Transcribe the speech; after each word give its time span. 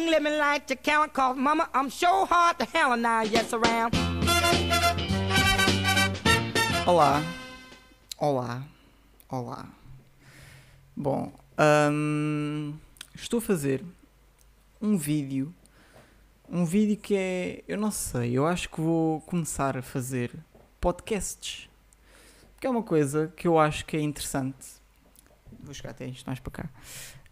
ain't 0.00 0.10
living 0.10 0.38
like 0.38 1.12
cause 1.12 1.36
mama, 1.36 1.68
I'm 1.74 1.90
so 1.90 2.24
hard 2.24 2.58
to 2.58 2.64
hell 2.64 2.96
now, 2.96 3.22
yes 3.22 3.52
around. 3.52 3.94
Olá, 6.86 7.22
olá, 8.18 8.62
olá. 9.28 9.68
Bom, 10.96 11.32
hum, 11.92 12.74
estou 13.14 13.38
a 13.38 13.42
fazer 13.42 13.84
um 14.80 14.96
vídeo, 14.96 15.54
um 16.48 16.64
vídeo 16.64 16.96
que 16.96 17.14
é, 17.16 17.64
eu 17.68 17.78
não 17.78 17.90
sei, 17.90 18.36
eu 18.36 18.46
acho 18.46 18.68
que 18.68 18.80
vou 18.80 19.20
começar 19.22 19.76
a 19.76 19.82
fazer 19.82 20.32
podcasts, 20.80 21.68
que 22.58 22.66
é 22.66 22.70
uma 22.70 22.82
coisa 22.82 23.32
que 23.36 23.46
eu 23.46 23.58
acho 23.58 23.84
que 23.84 23.96
é 23.96 24.00
interessante. 24.00 24.80
Vou 25.62 25.74
chegar 25.74 25.90
até 25.90 26.06
isto 26.06 26.26
mais 26.26 26.40
para 26.40 26.50
cá. 26.50 26.70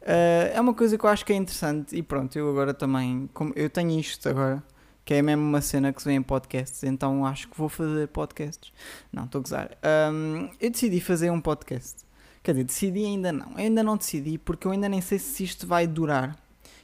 Uh, 0.03 0.55
é 0.55 0.61
uma 0.61 0.73
coisa 0.73 0.97
que 0.97 1.05
eu 1.05 1.11
acho 1.11 1.25
que 1.25 1.33
é 1.33 1.37
interessante 1.37 1.95
e 1.97 2.03
pronto, 2.03 2.39
eu 2.39 2.49
agora 2.49 2.73
também, 2.73 3.29
como 3.35 3.53
eu 3.57 3.69
tenho 3.69 3.99
isto 3.99 4.29
agora, 4.29 4.63
que 5.05 5.15
é 5.15 5.23
mesmo 5.23 5.43
uma 5.43 5.61
cena 5.61 5.93
que 5.93 6.03
se 6.03 6.09
vê 6.09 6.15
em 6.15 6.23
podcasts, 6.23 6.83
então 6.83 7.25
acho 7.27 7.49
que 7.49 7.57
vou 7.57 7.69
fazer 7.69 8.09
podcasts. 8.09 8.73
Não, 9.13 9.25
estou 9.25 9.39
a 9.39 9.43
gozar. 9.43 9.79
Um, 10.13 10.51
eu 10.61 10.71
decidi 10.71 11.01
fazer 11.01 11.31
um 11.31 11.41
podcast. 11.41 12.05
Quer 12.43 12.53
dizer, 12.53 12.65
decidi 12.65 13.05
ainda 13.05 13.33
não. 13.33 13.53
Eu 13.53 13.59
ainda 13.59 13.83
não 13.83 13.97
decidi 13.97 14.39
porque 14.39 14.67
eu 14.67 14.71
ainda 14.71 14.89
nem 14.89 15.01
sei 15.01 15.19
se 15.19 15.45
isto 15.45 15.67
vai 15.67 15.87
durar. 15.87 16.37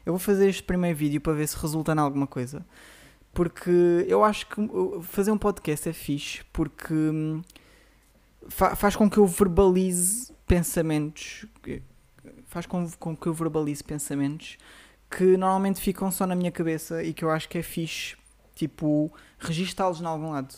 Eu 0.04 0.12
vou 0.12 0.18
fazer 0.18 0.48
este 0.48 0.62
primeiro 0.62 0.96
vídeo 0.96 1.20
para 1.20 1.32
ver 1.32 1.46
se 1.46 1.56
resulta 1.56 1.92
em 1.92 1.98
alguma 1.98 2.26
coisa. 2.26 2.64
Porque 3.32 4.06
eu 4.08 4.24
acho 4.24 4.46
que 4.46 4.56
fazer 5.02 5.30
um 5.30 5.38
podcast 5.38 5.88
é 5.88 5.92
fixe 5.92 6.42
porque 6.52 6.94
hum, 6.94 7.42
fa 8.48 8.76
faz 8.76 8.96
com 8.96 9.08
que 9.08 9.18
eu 9.18 9.26
verbalize 9.26 10.32
pensamentos. 10.46 11.46
Faz 12.54 12.66
com, 12.66 12.88
com 13.00 13.16
que 13.16 13.26
eu 13.26 13.34
verbalize 13.34 13.82
pensamentos 13.82 14.58
que 15.10 15.36
normalmente 15.36 15.80
ficam 15.80 16.08
só 16.12 16.24
na 16.24 16.36
minha 16.36 16.52
cabeça 16.52 17.02
e 17.02 17.12
que 17.12 17.24
eu 17.24 17.30
acho 17.32 17.48
que 17.48 17.58
é 17.58 17.62
fixe, 17.64 18.16
tipo, 18.54 19.12
registá-los 19.40 20.00
em 20.00 20.04
algum 20.04 20.30
lado. 20.30 20.54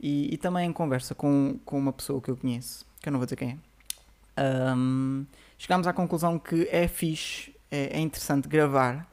E, 0.00 0.32
e, 0.32 0.38
também 0.38 0.66
em 0.66 0.72
conversa 0.72 1.14
com, 1.14 1.60
com 1.62 1.78
uma 1.78 1.92
pessoa 1.92 2.22
que 2.22 2.30
eu 2.30 2.38
conheço, 2.38 2.86
que 3.02 3.10
eu 3.10 3.12
não 3.12 3.18
vou 3.18 3.26
dizer 3.26 3.36
quem 3.36 3.60
é, 4.34 4.74
um, 4.74 5.26
chegámos 5.58 5.86
à 5.86 5.92
conclusão 5.92 6.38
que 6.38 6.66
é 6.70 6.88
fixe, 6.88 7.54
é, 7.70 7.98
é 7.98 8.00
interessante 8.00 8.48
gravar 8.48 9.06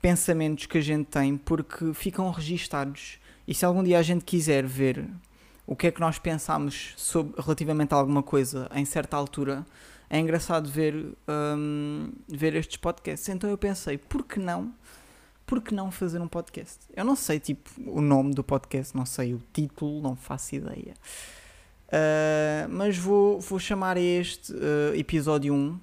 pensamentos 0.00 0.64
que 0.64 0.78
a 0.78 0.82
gente 0.82 1.08
tem 1.08 1.36
porque 1.36 1.92
ficam 1.92 2.30
registados. 2.30 3.18
E 3.46 3.54
se 3.54 3.66
algum 3.66 3.84
dia 3.84 3.98
a 3.98 4.02
gente 4.02 4.24
quiser 4.24 4.64
ver 4.64 5.06
o 5.66 5.76
que 5.76 5.88
é 5.88 5.90
que 5.90 6.00
nós 6.00 6.18
pensamos 6.18 6.94
sobre, 6.96 7.38
relativamente 7.42 7.92
a 7.92 7.98
alguma 7.98 8.22
coisa 8.22 8.70
em 8.74 8.86
certa 8.86 9.18
altura, 9.18 9.66
é 10.12 10.18
engraçado 10.20 10.68
ver, 10.68 11.16
um, 11.26 12.12
ver 12.28 12.54
estes 12.54 12.76
podcasts. 12.76 13.26
Então 13.30 13.48
eu 13.48 13.56
pensei, 13.56 13.96
por 13.96 14.22
que 14.24 14.38
não? 14.38 14.70
Por 15.46 15.62
que 15.62 15.74
não 15.74 15.90
fazer 15.90 16.20
um 16.20 16.28
podcast? 16.28 16.80
Eu 16.94 17.02
não 17.02 17.16
sei, 17.16 17.40
tipo, 17.40 17.70
o 17.86 18.02
nome 18.02 18.34
do 18.34 18.44
podcast, 18.44 18.94
não 18.94 19.06
sei 19.06 19.32
o 19.32 19.40
título, 19.54 20.02
não 20.02 20.14
faço 20.14 20.54
ideia. 20.54 20.92
Uh, 21.88 22.68
mas 22.68 22.98
vou, 22.98 23.40
vou 23.40 23.58
chamar 23.58 23.96
este 23.96 24.52
uh, 24.52 24.94
episódio 24.94 25.54
1. 25.54 25.70
Uh, 25.70 25.80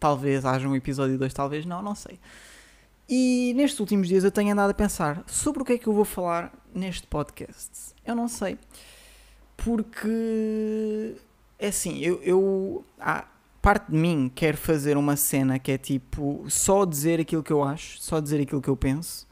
talvez 0.00 0.46
haja 0.46 0.66
um 0.66 0.74
episódio 0.74 1.18
2, 1.18 1.34
talvez 1.34 1.66
não, 1.66 1.82
não 1.82 1.94
sei. 1.94 2.18
E 3.06 3.52
nestes 3.54 3.78
últimos 3.80 4.08
dias 4.08 4.24
eu 4.24 4.30
tenho 4.30 4.50
andado 4.50 4.70
a 4.70 4.74
pensar 4.74 5.22
sobre 5.26 5.60
o 5.60 5.64
que 5.64 5.74
é 5.74 5.78
que 5.78 5.86
eu 5.86 5.92
vou 5.92 6.06
falar 6.06 6.50
neste 6.74 7.06
podcast. 7.06 7.94
Eu 8.02 8.14
não 8.14 8.28
sei. 8.28 8.58
Porque 9.58 11.16
é 11.58 11.68
assim, 11.68 11.98
eu, 11.98 12.20
eu 12.22 12.84
ah, 13.00 13.26
parte 13.62 13.90
de 13.90 13.96
mim 13.96 14.30
quer 14.34 14.56
fazer 14.56 14.96
uma 14.96 15.16
cena 15.16 15.58
que 15.58 15.72
é 15.72 15.78
tipo 15.78 16.44
só 16.48 16.84
dizer 16.84 17.20
aquilo 17.20 17.42
que 17.42 17.52
eu 17.52 17.62
acho, 17.62 18.00
só 18.00 18.20
dizer 18.20 18.40
aquilo 18.40 18.62
que 18.62 18.68
eu 18.68 18.76
penso 18.76 19.26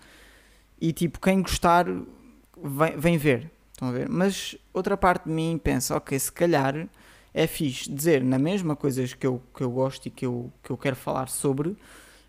e 0.80 0.92
tipo 0.92 1.20
quem 1.20 1.42
gostar 1.42 1.86
vem, 1.86 2.96
vem 2.96 3.18
ver, 3.18 3.50
estão 3.72 3.88
a 3.88 3.92
ver? 3.92 4.08
Mas 4.08 4.56
outra 4.72 4.96
parte 4.96 5.24
de 5.24 5.30
mim 5.30 5.60
pensa, 5.62 5.96
ok, 5.96 6.18
se 6.18 6.32
calhar 6.32 6.88
é 7.32 7.46
fixe 7.46 7.90
dizer 7.90 8.24
na 8.24 8.38
mesma 8.38 8.74
coisas 8.74 9.12
que 9.12 9.26
eu, 9.26 9.42
que 9.54 9.62
eu 9.62 9.70
gosto 9.70 10.06
e 10.06 10.10
que 10.10 10.24
eu, 10.24 10.52
que 10.62 10.70
eu 10.70 10.78
quero 10.78 10.96
falar 10.96 11.28
sobre, 11.28 11.76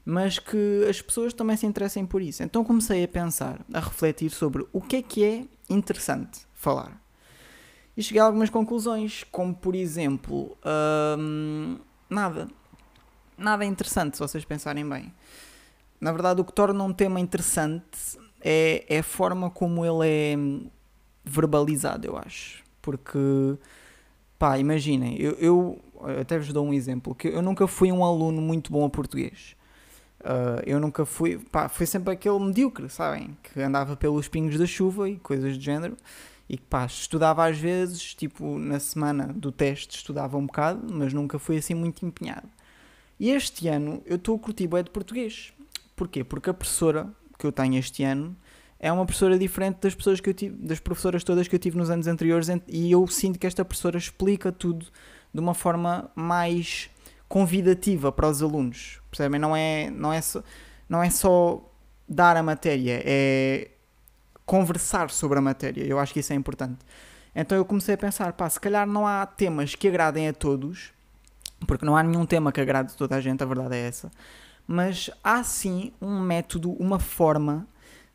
mas 0.04 0.38
que 0.38 0.86
as 0.90 1.02
pessoas 1.02 1.34
também 1.34 1.58
se 1.58 1.66
interessem 1.66 2.06
por 2.06 2.22
isso. 2.22 2.44
Então 2.44 2.64
comecei 2.64 3.04
a 3.04 3.08
pensar, 3.08 3.62
a 3.74 3.80
refletir 3.80 4.30
sobre 4.30 4.66
o 4.74 4.82
que 4.82 4.98
é 4.98 5.02
que 5.02 5.24
é 5.24 5.46
interessante 5.70 6.42
falar 6.54 7.05
e 7.98 8.04
cheguei 8.04 8.22
a 8.22 8.26
algumas 8.26 8.50
conclusões, 8.50 9.24
como 9.32 9.54
por 9.54 9.76
exemplo, 9.76 10.58
hum, 11.18 11.78
nada. 12.10 12.48
Nada 13.38 13.64
é 13.64 13.68
interessante, 13.68 14.18
se 14.18 14.20
vocês 14.20 14.44
pensarem 14.44 14.88
bem. 14.88 15.14
Na 16.00 16.12
verdade, 16.12 16.42
o 16.42 16.46
que 16.46 16.54
torna 16.54 16.84
um 16.84 16.94
tema 16.94 17.20
interessante 17.20 18.18
é, 18.42 18.86
é 18.88 19.00
a 19.00 19.04
forma 19.04 19.50
como 19.50 19.86
ele 19.86 20.08
é 20.08 20.36
verbalizado, 21.24 22.06
eu 22.06 22.18
acho. 22.18 22.64
Porque, 22.82 23.58
pá, 24.38 24.58
imaginem, 24.58 25.20
eu, 25.20 25.32
eu 25.34 25.82
até 26.20 26.38
vos 26.38 26.52
dou 26.52 26.66
um 26.66 26.74
exemplo, 26.74 27.16
que 27.16 27.30
eu 27.30 27.42
nunca 27.42 27.66
fui 27.66 27.92
um 27.92 28.04
aluno 28.04 28.42
muito 28.42 28.72
bom 28.72 28.86
a 28.86 28.90
português. 28.90 29.56
Uh, 30.20 30.62
eu 30.66 30.80
nunca 30.80 31.06
fui, 31.06 31.38
pá, 31.38 31.70
fui 31.70 31.86
sempre 31.86 32.14
aquele 32.14 32.40
medíocre, 32.40 32.90
sabem? 32.90 33.38
Que 33.44 33.62
andava 33.62 33.96
pelos 33.96 34.28
pingos 34.28 34.58
da 34.58 34.66
chuva 34.66 35.10
e 35.10 35.18
coisas 35.18 35.58
do 35.58 35.64
género 35.64 35.96
e 36.48 36.58
que 36.58 36.64
pá, 36.64 36.86
estudava 36.86 37.46
às 37.46 37.58
vezes, 37.58 38.14
tipo 38.14 38.58
na 38.58 38.80
semana 38.80 39.28
do 39.34 39.52
teste 39.52 39.98
estudava 39.98 40.38
um 40.38 40.46
bocado, 40.46 40.86
mas 40.94 41.14
nunca 41.14 41.40
fui 41.40 41.58
assim 41.58 41.74
muito 41.74 42.06
empenhado. 42.06 42.48
E 43.20 43.32
este 43.32 43.68
ano 43.68 44.02
eu 44.06 44.18
estou 44.18 44.36
a 44.36 44.40
curtir 44.40 44.68
de 44.68 44.90
português. 44.90 45.54
Porquê? 45.96 46.24
Porque 46.24 46.50
a 46.50 46.54
professora 46.54 47.10
que 47.40 47.46
eu 47.46 47.52
tenho 47.52 47.78
este 47.78 48.04
ano 48.04 48.36
é 48.80 48.92
uma 48.92 49.06
professora 49.06 49.40
diferente 49.40 49.78
das 49.82 49.96
pessoas 49.96 50.20
que 50.20 50.30
eu 50.30 50.34
tive, 50.34 50.56
das 50.58 50.80
professoras 50.80 51.24
todas 51.24 51.48
que 51.48 51.56
eu 51.56 51.60
tive 51.60 51.78
nos 51.78 51.90
anos 51.90 52.08
anteriores 52.08 52.48
e 52.68 52.92
eu 52.92 53.08
sinto 53.08 53.40
que 53.40 53.48
esta 53.48 53.64
professora 53.64 53.98
explica 53.98 54.52
tudo 54.52 54.86
de 55.34 55.40
uma 55.40 55.54
forma 55.54 56.12
mais 56.16 56.90
convidativa 57.28 58.12
para 58.12 58.30
os 58.30 58.44
alunos. 58.44 59.02
Percebem? 59.10 59.40
Não 59.40 59.56
é, 59.56 59.90
não 59.90 60.12
é, 60.12 60.22
só, 60.22 60.44
não 60.88 61.02
é 61.02 61.10
só 61.10 61.64
dar 62.08 62.38
a 62.38 62.44
matéria, 62.44 63.02
é 63.04 63.72
conversar 64.46 65.10
sobre 65.10 65.40
a 65.40 65.42
matéria. 65.42 65.84
Eu 65.84 66.00
acho 66.00 66.14
que 66.14 66.20
isso 66.20 66.34
é 66.34 66.36
importante. 66.36 66.80
Então 67.36 67.58
eu 67.58 67.66
comecei 67.66 67.96
a 67.96 67.98
pensar, 67.98 68.34
pá, 68.34 68.50
se 68.50 68.60
calhar 68.60 68.88
não 68.88 69.06
há 69.06 69.26
temas 69.26 69.76
que 69.76 69.88
agradem 69.88 70.28
a 70.30 70.34
todos, 70.34 70.94
porque 71.68 71.86
não 71.86 71.98
há 71.98 72.04
nenhum 72.04 72.26
tema 72.26 72.52
que 72.52 72.62
agrade 72.62 72.96
toda 72.96 73.16
a 73.16 73.22
gente, 73.22 73.44
a 73.44 73.46
verdade 73.46 73.76
é 73.76 73.88
essa. 73.88 74.12
Mas 74.68 75.10
há 75.24 75.44
sim 75.44 75.92
um 76.02 76.20
método, 76.20 76.72
uma 76.74 77.00
forma 77.00 77.68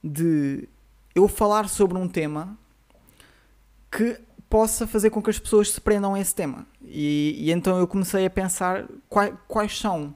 de 0.03 0.69
eu 1.15 1.29
falar 1.29 1.69
sobre 1.69 1.99
um 1.99 2.09
tema 2.09 2.57
que 3.91 4.19
possa 4.49 4.87
fazer 4.87 5.11
com 5.11 5.23
que 5.23 5.31
as 5.31 5.39
pessoas 5.39 5.71
se 5.71 5.81
prendam 5.81 6.15
a 6.15 6.21
esse 6.21 6.35
tema. 6.35 6.67
E, 6.83 7.37
e 7.39 7.53
então 7.53 7.79
eu 7.79 7.87
comecei 7.87 8.25
a 8.25 8.31
pensar 8.31 8.87
quais, 9.09 9.35
quais 9.47 9.79
são 9.79 10.15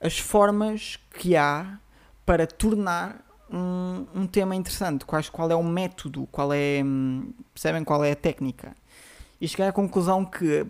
as 0.00 0.18
formas 0.18 0.98
que 1.12 1.36
há 1.36 1.78
para 2.24 2.46
tornar 2.46 3.24
um, 3.52 4.06
um 4.14 4.26
tema 4.26 4.54
interessante, 4.54 5.04
quais, 5.04 5.28
qual 5.28 5.50
é 5.50 5.54
o 5.54 5.62
método, 5.62 6.28
qual 6.30 6.52
é, 6.52 6.82
hum, 6.84 7.32
percebem 7.52 7.84
qual 7.84 8.04
é 8.04 8.12
a 8.12 8.16
técnica. 8.16 8.74
E 9.40 9.46
cheguei 9.46 9.66
à 9.66 9.72
conclusão 9.72 10.24
que 10.24 10.66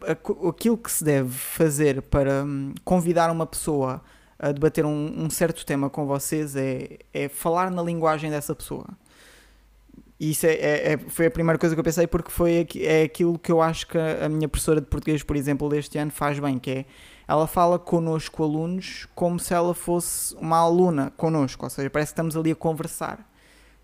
aquilo 0.49 0.77
que 0.77 0.91
se 0.91 1.03
deve 1.03 1.31
fazer 1.31 2.03
para 2.03 2.45
hum, 2.45 2.75
convidar 2.85 3.31
uma 3.31 3.47
pessoa 3.47 4.03
a 4.39 4.53
debater 4.53 4.85
um, 4.85 5.25
um 5.25 5.31
certo 5.31 5.67
tema 5.67 5.91
com 5.91 6.07
vocês 6.07 6.55
é, 6.55 6.99
é 7.13 7.29
falar 7.29 7.71
na 7.71 7.83
linguagem 7.83 8.31
dessa 8.31 8.55
pessoa. 8.55 8.87
E 10.21 10.31
isso 10.31 10.47
é, 10.47 10.55
é, 10.55 10.93
é, 10.93 10.99
foi 10.99 11.27
a 11.27 11.31
primeira 11.31 11.59
coisa 11.59 11.77
que 11.77 11.79
eu 11.79 11.85
pensei 11.85 12.07
porque 12.07 12.31
foi 12.31 12.67
é 12.81 13.03
aquilo 13.03 13.39
que 13.39 13.53
eu 13.53 13.63
acho 13.63 13.87
que 13.87 13.97
a 13.97 14.29
minha 14.29 14.49
professora 14.49 14.81
de 14.81 14.87
português, 14.87 15.23
por 15.23 15.37
exemplo, 15.37 15.69
deste 15.69 15.97
ano 15.97 16.11
faz 16.11 16.41
bem, 16.41 16.59
que 16.59 16.71
é 16.71 16.85
ela 17.29 17.47
fala 17.47 17.79
connosco, 17.79 18.43
alunos, 18.43 19.07
como 19.15 19.39
se 19.39 19.53
ela 19.53 19.75
fosse 19.75 20.35
uma 20.37 20.57
aluna 20.57 21.13
connosco, 21.17 21.67
ou 21.67 21.71
seja, 21.71 21.91
parece 21.91 22.11
que 22.11 22.15
estamos 22.15 22.37
ali 22.37 22.51
a 22.51 22.57
conversar. 22.57 23.31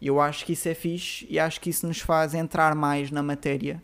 E 0.01 0.07
eu 0.07 0.21
acho 0.21 0.45
que 0.45 0.55
isso 0.55 0.69
é 0.69 0.75
fixe 0.75 1.27
e 1.29 1.39
acho 1.39 1.61
que 1.61 1.71
isso 1.71 1.87
nos 1.87 2.01
faz 2.01 2.35
entrar 2.35 2.75
mais 2.75 3.11
na 3.11 3.23
matéria 3.23 3.83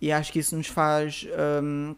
e 0.00 0.10
acho 0.10 0.32
que 0.32 0.40
isso 0.40 0.56
nos 0.56 0.66
faz, 0.66 1.26
um, 1.62 1.94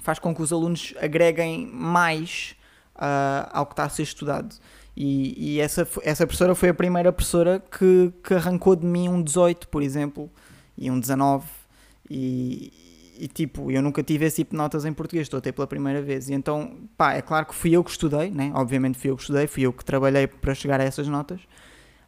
faz 0.00 0.18
com 0.18 0.34
que 0.34 0.42
os 0.42 0.52
alunos 0.52 0.92
agreguem 1.00 1.66
mais 1.72 2.54
uh, 2.96 3.48
ao 3.50 3.64
que 3.64 3.72
está 3.72 3.84
a 3.84 3.88
ser 3.88 4.02
estudado. 4.02 4.54
E, 5.02 5.54
e, 5.54 5.60
essa, 5.60 5.88
essa 6.02 6.26
professora 6.26 6.54
foi 6.54 6.68
a 6.68 6.74
primeira 6.74 7.10
professora 7.10 7.58
que, 7.58 8.12
que 8.22 8.34
arrancou 8.34 8.76
de 8.76 8.84
mim 8.84 9.08
um 9.08 9.22
18, 9.22 9.66
por 9.68 9.82
exemplo, 9.82 10.30
e 10.76 10.90
um 10.90 11.00
19. 11.00 11.46
E, 12.10 12.70
e 13.18 13.26
tipo, 13.26 13.70
eu 13.70 13.80
nunca 13.80 14.02
tive 14.02 14.26
esse 14.26 14.36
tipo 14.36 14.50
de 14.50 14.58
notas 14.58 14.84
em 14.84 14.92
português, 14.92 15.24
estou 15.24 15.38
a 15.38 15.40
ter 15.40 15.52
pela 15.52 15.66
primeira 15.66 16.02
vez. 16.02 16.28
E 16.28 16.34
então, 16.34 16.76
pá, 16.98 17.14
é 17.14 17.22
claro 17.22 17.46
que 17.46 17.54
fui 17.54 17.74
eu 17.74 17.82
que 17.82 17.90
estudei, 17.90 18.30
né? 18.30 18.52
Obviamente 18.54 18.98
fui 18.98 19.08
eu 19.08 19.16
que 19.16 19.22
estudei, 19.22 19.46
fui 19.46 19.62
eu 19.62 19.72
que 19.72 19.82
trabalhei 19.82 20.26
para 20.26 20.54
chegar 20.54 20.78
a 20.82 20.84
essas 20.84 21.08
notas, 21.08 21.40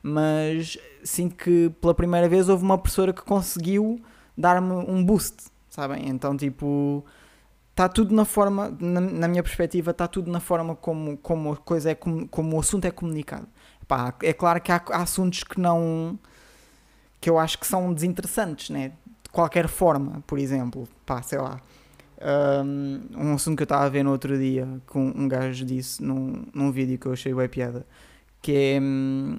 mas 0.03 0.77
sinto 1.03 1.35
que 1.35 1.71
pela 1.81 1.95
primeira 1.95 2.29
vez 2.29 2.51
houve 2.51 2.63
uma 2.63 2.77
professora 2.77 3.15
que 3.15 3.23
conseguiu 3.23 4.03
dar-me 4.37 4.71
um 4.71 5.03
boost, 5.03 5.45
sabem? 5.71 6.11
Então, 6.11 6.37
tipo, 6.37 7.03
está 7.73 7.89
tudo 7.89 8.15
na 8.15 8.25
forma, 8.25 8.75
na, 8.79 9.01
na 9.01 9.29
minha 9.29 9.43
perspectiva, 9.43 9.91
está 9.91 10.07
tudo 10.07 10.31
na 10.31 10.41
forma 10.41 10.77
como, 10.77 11.17
como 11.17 11.53
a 11.53 11.57
coisa 11.57 11.91
é, 11.91 11.95
como, 11.95 12.29
como 12.29 12.57
o 12.57 12.61
assunto 12.61 12.85
é 12.85 12.91
comunicado. 12.91 13.49
Pá, 13.89 14.15
é 14.23 14.33
claro 14.33 14.61
que 14.61 14.71
há, 14.71 14.81
há 14.91 15.03
assuntos 15.03 15.43
que 15.43 15.61
não 15.61 16.19
que 17.21 17.31
eu 17.31 17.39
acho 17.39 17.59
que 17.59 17.67
são 17.67 17.93
desinteressantes, 17.95 18.69
né? 18.69 18.93
De 19.23 19.31
qualquer 19.31 19.69
forma, 19.69 20.23
por 20.27 20.39
exemplo, 20.39 20.89
pá, 21.07 21.23
sei 21.23 21.39
lá. 21.39 21.61
Um, 22.65 23.01
um 23.17 23.35
assunto 23.35 23.57
que 23.57 23.63
eu 23.63 23.65
estava 23.65 23.85
a 23.85 23.89
ver 23.89 24.03
no 24.03 24.11
outro 24.11 24.37
dia, 24.37 24.69
que 24.91 24.99
um, 24.99 25.13
um 25.17 25.29
gajo 25.29 25.65
disse 25.65 26.03
num, 26.03 26.45
num 26.53 26.71
vídeo 26.71 26.99
que 26.99 27.07
eu 27.07 27.13
achei 27.13 27.33
bem 27.33 27.49
piada, 27.49 27.87
que 28.41 28.53
é 28.53 28.81
hum, 28.81 29.39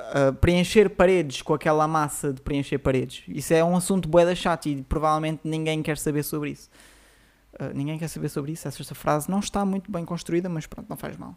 uh, 0.00 0.32
preencher 0.34 0.90
paredes 0.90 1.42
com 1.42 1.54
aquela 1.54 1.88
massa 1.88 2.32
de 2.32 2.40
preencher 2.40 2.78
paredes. 2.78 3.22
Isso 3.28 3.52
é 3.54 3.64
um 3.64 3.76
assunto 3.76 4.08
bué 4.08 4.24
da 4.24 4.34
chato 4.34 4.66
e 4.66 4.82
provavelmente 4.82 5.40
ninguém 5.44 5.82
quer 5.82 5.98
saber 5.98 6.22
sobre 6.22 6.50
isso. 6.50 6.68
Uh, 7.58 7.74
ninguém 7.74 7.98
quer 7.98 8.08
saber 8.08 8.28
sobre 8.28 8.52
isso. 8.52 8.68
Essa 8.68 8.94
frase 8.94 9.30
não 9.30 9.40
está 9.40 9.64
muito 9.64 9.90
bem 9.90 10.04
construída, 10.04 10.48
mas 10.48 10.66
pronto, 10.66 10.88
não 10.88 10.96
faz 10.96 11.16
mal. 11.16 11.36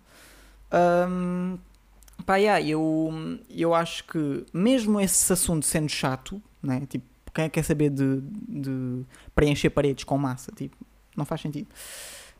Um, 1.09 1.57
pá, 2.25 2.35
yeah, 2.35 2.61
eu, 2.61 3.11
eu 3.49 3.73
acho 3.73 4.03
que 4.05 4.45
mesmo 4.53 4.99
esse 4.99 5.31
assunto 5.31 5.65
sendo 5.65 5.89
chato, 5.89 6.41
né, 6.61 6.85
tipo, 6.87 7.05
quem 7.33 7.45
que 7.45 7.51
quer 7.51 7.63
saber 7.63 7.89
de, 7.89 8.21
de 8.21 9.05
preencher 9.33 9.69
paredes 9.69 10.03
com 10.03 10.17
massa? 10.17 10.51
Tipo, 10.51 10.75
não 11.15 11.25
faz 11.25 11.41
sentido. 11.41 11.67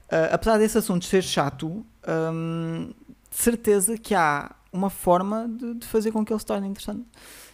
Uh, 0.08 0.34
apesar 0.34 0.58
desse 0.58 0.78
assunto 0.78 1.06
ser 1.06 1.24
chato, 1.24 1.86
um, 2.34 2.92
de 3.30 3.38
certeza 3.38 3.98
que 3.98 4.16
há 4.16 4.56
uma 4.72 4.90
forma 4.90 5.48
de, 5.48 5.76
de, 5.76 5.88
fazer 5.88 6.12
com 6.12 6.26
que 6.26 6.34
ele 6.34 6.40
se 6.40 6.46
torne 6.46 6.68
interessante. 6.68 7.06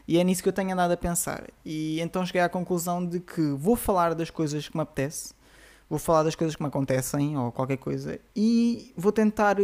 E 0.08 0.18
é 0.18 0.24
nisso 0.24 0.42
que 0.42 0.50
eu 0.50 0.54
tenho 0.54 0.72
andado 0.72 0.92
a 0.92 0.98
pensar. 0.98 1.48
E 1.66 2.00
então 2.00 2.26
cheguei 2.26 2.42
à 2.42 2.50
conclusão 2.50 3.06
de 3.06 3.20
que 3.20 3.42
vou 3.52 3.76
falar 3.76 4.14
das 4.14 4.30
coisas 4.30 4.68
que 4.68 4.76
me 4.76 4.84
apetece, 4.84 5.34
vou 5.90 6.00
falar 6.00 6.24
das 6.24 6.36
coisas 6.36 6.56
que 6.56 6.62
me 6.62 6.68
acontecem 6.68 7.38
ou 7.38 7.52
qualquer 7.52 7.78
coisa, 7.78 8.20
e 8.36 8.94
vou 8.98 9.12
tentar 9.12 9.58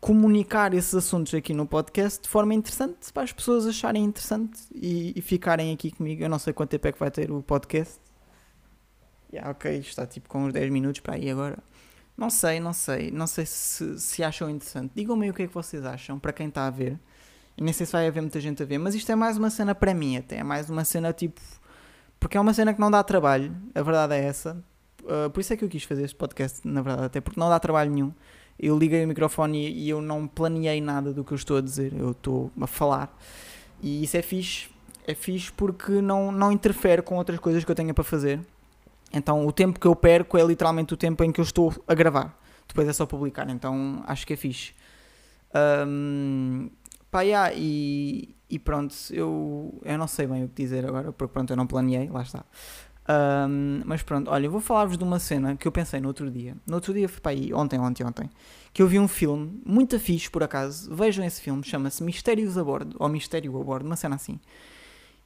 comunicar 0.00 0.74
esses 0.74 0.94
assuntos 0.94 1.32
aqui 1.32 1.54
no 1.54 1.66
podcast 1.66 2.22
de 2.22 2.28
forma 2.28 2.52
interessante 2.52 3.10
para 3.10 3.22
as 3.22 3.32
pessoas 3.32 3.66
acharem 3.66 4.04
interessante 4.04 4.60
e, 4.74 5.14
e 5.16 5.22
ficarem 5.22 5.72
aqui 5.72 5.90
comigo. 5.90 6.22
Eu 6.22 6.28
não 6.28 6.38
sei 6.38 6.52
quanto 6.52 6.68
tempo 6.70 6.86
é 6.86 6.92
que 6.92 6.98
vai 6.98 7.10
ter 7.10 7.30
o 7.30 7.42
podcast. 7.42 7.98
Yeah, 9.32 9.50
ok, 9.50 9.78
está 9.78 10.06
tipo 10.06 10.28
com 10.28 10.44
uns 10.44 10.52
10 10.52 10.70
minutos 10.70 11.00
para 11.00 11.14
aí 11.14 11.30
agora. 11.30 11.58
Não 12.16 12.28
sei, 12.28 12.60
não 12.60 12.74
sei. 12.74 13.10
Não 13.10 13.26
sei 13.26 13.46
se, 13.46 13.98
se 13.98 14.22
acham 14.22 14.50
interessante. 14.50 14.92
Digam-me 14.94 15.30
o 15.30 15.32
que 15.32 15.44
é 15.44 15.46
que 15.46 15.54
vocês 15.54 15.84
acham, 15.86 16.18
para 16.18 16.34
quem 16.34 16.48
está 16.48 16.66
a 16.66 16.70
ver. 16.70 17.00
Nem 17.58 17.72
sei 17.72 17.86
se 17.86 17.92
vai 17.92 18.06
haver 18.06 18.20
muita 18.20 18.40
gente 18.40 18.62
a 18.62 18.66
ver, 18.66 18.76
mas 18.76 18.94
isto 18.94 19.10
é 19.10 19.14
mais 19.14 19.38
uma 19.38 19.48
cena 19.48 19.74
para 19.74 19.94
mim 19.94 20.18
até. 20.18 20.36
É 20.36 20.44
mais 20.44 20.68
uma 20.68 20.84
cena 20.84 21.14
tipo. 21.14 21.40
Porque 22.20 22.36
é 22.36 22.40
uma 22.40 22.52
cena 22.52 22.74
que 22.74 22.80
não 22.80 22.90
dá 22.90 23.02
trabalho, 23.02 23.56
a 23.74 23.82
verdade 23.82 24.14
é 24.14 24.24
essa. 24.24 24.62
Uh, 25.04 25.30
por 25.30 25.40
isso 25.40 25.52
é 25.52 25.56
que 25.56 25.64
eu 25.64 25.68
quis 25.68 25.84
fazer 25.84 26.04
este 26.04 26.16
podcast, 26.16 26.66
na 26.66 26.82
verdade, 26.82 27.06
até 27.06 27.20
porque 27.20 27.38
não 27.38 27.48
dá 27.48 27.60
trabalho 27.60 27.90
nenhum 27.90 28.12
eu 28.58 28.78
liguei 28.78 29.04
o 29.04 29.08
microfone 29.08 29.68
e, 29.68 29.84
e 29.84 29.90
eu 29.90 30.00
não 30.00 30.26
planeei 30.26 30.80
nada 30.80 31.12
do 31.12 31.24
que 31.24 31.32
eu 31.32 31.36
estou 31.36 31.56
a 31.56 31.60
dizer, 31.60 31.92
eu 31.94 32.12
estou 32.12 32.50
a 32.60 32.66
falar. 32.66 33.16
E 33.82 34.04
isso 34.04 34.16
é 34.16 34.22
fixe, 34.22 34.68
é 35.06 35.14
fixe 35.14 35.52
porque 35.52 36.00
não, 36.00 36.30
não 36.30 36.52
interfere 36.52 37.02
com 37.02 37.16
outras 37.16 37.38
coisas 37.38 37.64
que 37.64 37.70
eu 37.70 37.74
tenha 37.74 37.92
para 37.92 38.04
fazer. 38.04 38.40
Então 39.12 39.46
o 39.46 39.52
tempo 39.52 39.78
que 39.78 39.86
eu 39.86 39.94
perco 39.94 40.38
é 40.38 40.42
literalmente 40.42 40.94
o 40.94 40.96
tempo 40.96 41.22
em 41.24 41.32
que 41.32 41.40
eu 41.40 41.44
estou 41.44 41.74
a 41.86 41.94
gravar. 41.94 42.38
Depois 42.66 42.88
é 42.88 42.92
só 42.92 43.04
publicar, 43.04 43.48
então 43.50 44.02
acho 44.06 44.26
que 44.26 44.32
é 44.32 44.36
fixe. 44.36 44.72
Um, 45.86 46.70
pá, 47.10 47.20
yeah, 47.20 47.52
e, 47.54 48.34
e 48.48 48.58
pronto, 48.58 48.94
eu, 49.10 49.80
eu 49.84 49.98
não 49.98 50.08
sei 50.08 50.26
bem 50.26 50.44
o 50.44 50.48
que 50.48 50.62
dizer 50.62 50.84
agora, 50.86 51.12
porque 51.12 51.32
pronto, 51.32 51.52
eu 51.52 51.56
não 51.56 51.66
planeei, 51.66 52.08
lá 52.08 52.22
está. 52.22 52.44
Um, 53.06 53.82
mas 53.84 54.02
pronto, 54.02 54.30
olha, 54.30 54.46
eu 54.46 54.50
vou 54.50 54.60
falar-vos 54.60 54.96
de 54.96 55.04
uma 55.04 55.18
cena 55.18 55.56
que 55.56 55.68
eu 55.68 55.72
pensei 55.72 56.00
no 56.00 56.08
outro 56.08 56.30
dia. 56.30 56.56
No 56.66 56.76
outro 56.76 56.92
dia, 56.94 57.08
foi 57.08 57.20
para 57.20 57.32
aí, 57.32 57.52
ontem, 57.52 57.78
ontem, 57.78 58.04
ontem, 58.04 58.30
que 58.72 58.80
eu 58.80 58.86
vi 58.86 58.98
um 58.98 59.08
filme, 59.08 59.60
muito 59.64 59.98
fixe 60.00 60.30
por 60.30 60.42
acaso. 60.42 60.94
Vejam 60.94 61.24
esse 61.24 61.40
filme, 61.40 61.62
chama-se 61.62 62.02
Mistérios 62.02 62.56
a 62.56 62.64
Bordo, 62.64 62.96
ou 62.98 63.08
Mistério 63.08 63.60
a 63.60 63.64
Bordo, 63.64 63.86
uma 63.86 63.96
cena 63.96 64.16
assim. 64.16 64.40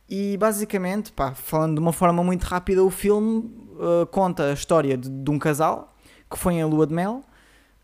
E 0.08 0.36
basicamente, 0.38 1.12
pá, 1.12 1.34
falando 1.34 1.74
de 1.74 1.80
uma 1.80 1.92
forma 1.92 2.24
muito 2.24 2.44
rápida, 2.44 2.82
o 2.82 2.90
filme 2.90 3.40
uh, 3.74 4.06
conta 4.10 4.50
a 4.50 4.52
história 4.52 4.96
de, 4.96 5.08
de, 5.08 5.30
um 5.30 5.38
casal 5.38 5.94
que 6.30 6.38
foi 6.38 6.54
em 6.54 6.64
lua 6.64 6.86
de 6.86 6.94
mel 6.94 7.22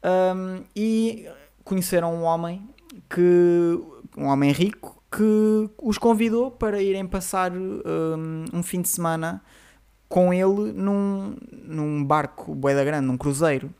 um, 0.03 0.65
e 0.75 1.29
conheceram 1.63 2.15
um 2.15 2.23
homem 2.23 2.69
que. 3.09 3.79
um 4.17 4.27
homem 4.27 4.53
rico 4.53 5.03
que 5.11 5.71
os 5.81 5.97
convidou 5.99 6.51
para 6.51 6.83
irem 6.83 7.07
passar 7.07 7.53
um, 7.53 8.45
um 8.53 8.63
fim 8.63 8.81
de 8.81 8.89
semana 8.89 9.41
com 10.09 10.33
ele 10.33 10.73
num, 10.73 11.37
num 11.51 12.05
barco 12.05 12.55
boeda 12.55 12.85
grande, 12.85 13.07
num 13.07 13.17
cruzeiro. 13.17 13.71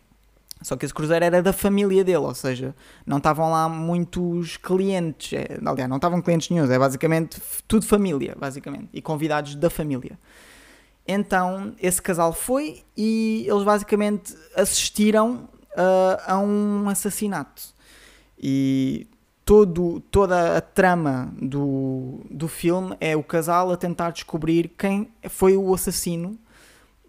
Só 0.63 0.77
que 0.77 0.85
esse 0.87 0.95
cruzeiro 0.95 1.25
era 1.25 1.43
da 1.43 1.53
família 1.53 2.03
dele, 2.03 2.19
ou 2.19 2.35
seja, 2.35 2.75
não 3.05 3.19
estavam 3.19 3.51
lá 3.51 3.69
muitos 3.69 4.57
clientes. 4.57 5.33
É, 5.35 5.59
aliás, 5.65 5.89
não 5.89 5.97
estavam 5.97 6.23
clientes 6.23 6.49
nenhum, 6.49 6.71
é 6.71 6.79
basicamente 6.79 7.41
tudo 7.69 7.85
família, 7.85 8.35
basicamente, 8.39 8.89
e 8.93 9.03
convidados 9.03 9.55
da 9.57 9.69
família. 9.69 10.19
Então, 11.07 11.75
esse 11.79 12.01
casal 12.01 12.33
foi 12.33 12.83
e 12.97 13.47
eles 13.47 13.63
basicamente 13.63 14.35
assistiram 14.57 15.49
uh, 15.73 16.23
a 16.27 16.39
um 16.39 16.89
assassinato. 16.89 17.63
E 18.39 19.07
todo, 19.45 20.01
toda 20.11 20.57
a 20.57 20.61
trama 20.61 21.33
do, 21.41 22.21
do 22.31 22.49
filme 22.49 22.97
é 23.01 23.15
o 23.15 23.23
casal 23.23 23.71
a 23.71 23.77
tentar 23.77 24.11
descobrir 24.11 24.69
quem 24.79 25.11
foi 25.29 25.57
o 25.57 25.73
assassino 25.75 26.39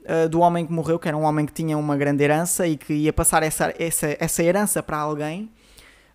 uh, 0.03 0.27
do 0.27 0.41
homem 0.41 0.65
que 0.65 0.73
morreu, 0.73 0.99
que 0.99 1.07
era 1.07 1.15
um 1.15 1.23
homem 1.23 1.45
que 1.45 1.53
tinha 1.53 1.77
uma 1.77 1.95
grande 1.95 2.23
herança 2.23 2.67
e 2.67 2.75
que 2.75 2.93
ia 2.93 3.13
passar 3.13 3.41
essa, 3.41 3.73
essa, 3.79 4.17
essa 4.19 4.43
herança 4.43 4.83
para 4.83 4.97
alguém. 4.97 5.49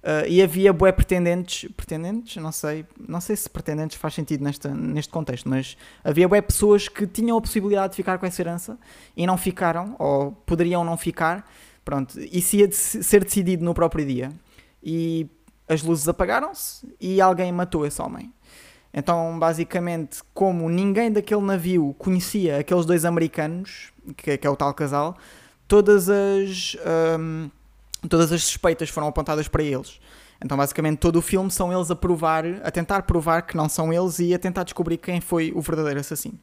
Uh, 0.03 0.25
e 0.27 0.43
havia 0.43 0.73
bué 0.73 0.93
pretendentes, 0.93 1.71
pretendentes, 1.77 2.43
não 2.43 2.51
sei, 2.51 2.87
não 3.07 3.21
sei 3.21 3.37
se 3.37 3.51
pretendentes 3.51 3.99
faz 3.99 4.15
sentido 4.15 4.43
nesta, 4.43 4.71
neste 4.71 5.13
contexto, 5.13 5.47
mas 5.47 5.77
havia 6.03 6.27
bué 6.27 6.41
pessoas 6.41 6.89
que 6.89 7.07
tinham 7.07 7.37
a 7.37 7.41
possibilidade 7.41 7.93
de 7.93 7.97
ficar 7.97 8.19
com 8.19 8.25
essa 8.25 8.41
herança 8.41 8.79
e 9.15 9.27
não 9.27 9.37
ficaram, 9.37 9.97
ou 9.99 10.33
poderiam 10.33 10.83
não 10.85 10.97
ficar, 10.97 11.47
pronto, 11.85 12.19
isso 12.19 12.57
ia 12.57 12.67
de 12.67 12.75
ser 12.75 13.23
decidido 13.23 13.63
no 13.63 13.75
próprio 13.75 14.07
dia. 14.07 14.33
E 14.83 15.29
as 15.71 15.83
luzes 15.83 16.09
apagaram-se 16.09 16.85
e 17.01 17.21
alguém 17.21 17.53
matou 17.53 17.87
esse 17.87 18.03
homem. 18.03 18.33
Então, 18.93 19.39
basicamente, 19.39 20.19
como 20.35 20.69
ninguém 20.69 21.13
daquele 21.13 21.43
navio 21.43 21.95
conhecia 21.97 22.59
aqueles 22.59 22.85
dois 22.85 23.05
americanos, 23.05 23.93
que, 24.17 24.37
que 24.37 24.45
é 24.45 24.51
o 24.51 24.57
tal 24.57 24.75
casal, 24.75 25.17
todas 25.69 26.11
as, 26.11 26.77
um, 27.21 27.49
todas 28.09 28.33
as 28.33 28.43
suspeitas 28.43 28.91
foram 28.91 29.07
apontadas 29.07 29.47
para 29.47 29.63
eles. 29.63 30.01
Então, 30.45 30.57
basicamente, 30.57 30.99
todo 30.99 31.17
o 31.17 31.23
filme 31.23 31.53
são 31.53 31.73
eles 31.73 31.89
a 31.89 31.95
provar, 31.95 32.45
a 32.65 32.71
tentar 32.73 33.03
provar 33.03 33.43
que 33.43 33.57
não 33.57 33.69
são 33.69 33.93
eles 33.93 34.19
e 34.19 34.35
a 34.35 34.39
tentar 34.41 34.65
descobrir 34.65 34.97
quem 34.97 35.21
foi 35.21 35.53
o 35.55 35.61
verdadeiro 35.61 36.01
assassino. 36.01 36.39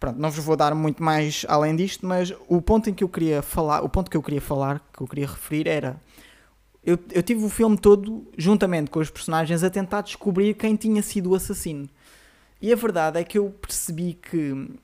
Pronto, 0.00 0.18
não 0.18 0.30
vos 0.30 0.42
vou 0.42 0.56
dar 0.56 0.74
muito 0.74 1.02
mais 1.02 1.44
além 1.48 1.76
disto, 1.76 2.06
mas 2.06 2.32
o 2.48 2.62
ponto 2.62 2.88
em 2.88 2.94
que 2.94 3.04
eu 3.04 3.08
queria 3.08 3.42
falar, 3.42 3.82
o 3.82 3.88
ponto 3.90 4.10
que 4.10 4.16
eu 4.16 4.22
queria 4.22 4.40
falar, 4.40 4.80
que 4.92 5.02
eu 5.02 5.06
queria 5.06 5.26
referir 5.26 5.68
era 5.68 6.00
eu, 6.88 6.98
eu 7.12 7.22
tive 7.22 7.44
o 7.44 7.50
filme 7.50 7.76
todo, 7.76 8.26
juntamente 8.38 8.90
com 8.90 8.98
os 8.98 9.10
personagens, 9.10 9.62
a 9.62 9.68
tentar 9.68 10.00
descobrir 10.00 10.54
quem 10.54 10.74
tinha 10.74 11.02
sido 11.02 11.30
o 11.30 11.34
assassino. 11.34 11.86
E 12.62 12.72
a 12.72 12.76
verdade 12.76 13.20
é 13.20 13.24
que 13.24 13.36
eu 13.36 13.50
percebi 13.50 14.14
que 14.14 14.52
uh, 14.52 14.78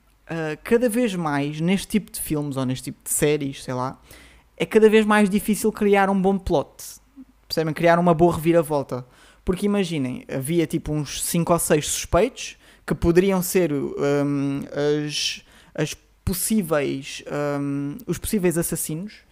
cada 0.63 0.87
vez 0.87 1.15
mais, 1.15 1.59
neste 1.59 1.87
tipo 1.87 2.11
de 2.11 2.21
filmes 2.21 2.57
ou 2.57 2.65
neste 2.65 2.85
tipo 2.85 2.99
de 3.03 3.09
séries, 3.09 3.63
sei 3.63 3.73
lá, 3.73 3.99
é 4.55 4.67
cada 4.67 4.87
vez 4.87 5.03
mais 5.03 5.27
difícil 5.31 5.71
criar 5.71 6.07
um 6.07 6.21
bom 6.21 6.37
plot. 6.37 7.01
Percebem? 7.47 7.73
Criar 7.73 7.97
uma 7.97 8.13
boa 8.13 8.35
reviravolta. 8.35 9.03
Porque 9.43 9.65
imaginem, 9.65 10.25
havia 10.31 10.67
tipo 10.67 10.93
uns 10.93 11.23
5 11.23 11.53
ou 11.53 11.59
6 11.59 11.87
suspeitos 11.87 12.55
que 12.85 12.93
poderiam 12.93 13.41
ser 13.41 13.73
um, 13.73 14.61
as, 15.07 15.43
as 15.73 15.95
possíveis, 16.23 17.23
um, 17.59 17.97
os 18.05 18.19
possíveis 18.19 18.59
assassinos 18.59 19.25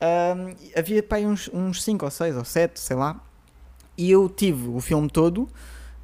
um, 0.00 0.78
havia 0.78 1.02
pá, 1.02 1.16
uns 1.18 1.82
5 1.82 2.04
ou 2.04 2.10
6 2.10 2.36
ou 2.36 2.44
7, 2.44 2.78
sei 2.78 2.96
lá. 2.96 3.20
E 3.96 4.10
eu 4.10 4.28
tive 4.28 4.68
o 4.68 4.80
filme 4.80 5.08
todo 5.10 5.48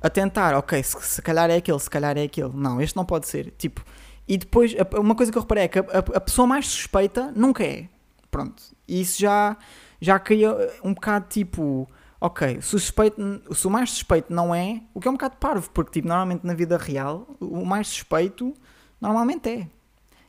a 0.03 0.11
tentar, 0.11 0.55
ok, 0.55 0.83
se, 0.83 1.01
se 1.03 1.23
calhar 1.23 1.49
é 1.51 1.57
aquele, 1.57 1.79
se 1.79 1.89
calhar 1.89 2.17
é 2.19 2.25
aquele. 2.25 2.51
Não, 2.55 2.81
este 2.81 2.97
não 2.97 3.05
pode 3.05 3.29
ser. 3.29 3.53
Tipo, 3.57 3.85
e 4.27 4.37
depois, 4.37 4.75
uma 4.99 5.15
coisa 5.15 5.31
que 5.31 5.39
eu 5.39 5.43
reparei 5.43 5.65
é 5.65 5.69
que 5.69 5.79
a, 5.79 5.83
a, 5.83 5.99
a 5.99 6.21
pessoa 6.21 6.47
mais 6.47 6.67
suspeita 6.67 7.33
nunca 7.37 7.65
é. 7.65 7.89
Pronto. 8.31 8.63
E 8.89 9.01
isso 9.01 9.21
já, 9.21 9.57
já 10.01 10.19
cria 10.19 10.51
um 10.83 10.93
bocado 10.93 11.27
tipo, 11.29 11.89
ok, 12.21 12.61
se 12.61 12.75
o, 12.75 12.79
suspeito, 12.79 13.17
se 13.55 13.67
o 13.67 13.71
mais 13.71 13.91
suspeito 13.91 14.33
não 14.33 14.55
é, 14.55 14.83
o 14.93 15.01
que 15.01 15.07
é 15.07 15.11
um 15.11 15.15
bocado 15.15 15.37
parvo, 15.37 15.71
porque 15.71 15.93
tipo, 15.93 16.09
normalmente 16.09 16.45
na 16.45 16.55
vida 16.55 16.77
real, 16.77 17.27
o 17.41 17.65
mais 17.65 17.89
suspeito 17.89 18.55
normalmente 19.01 19.49
é. 19.49 19.69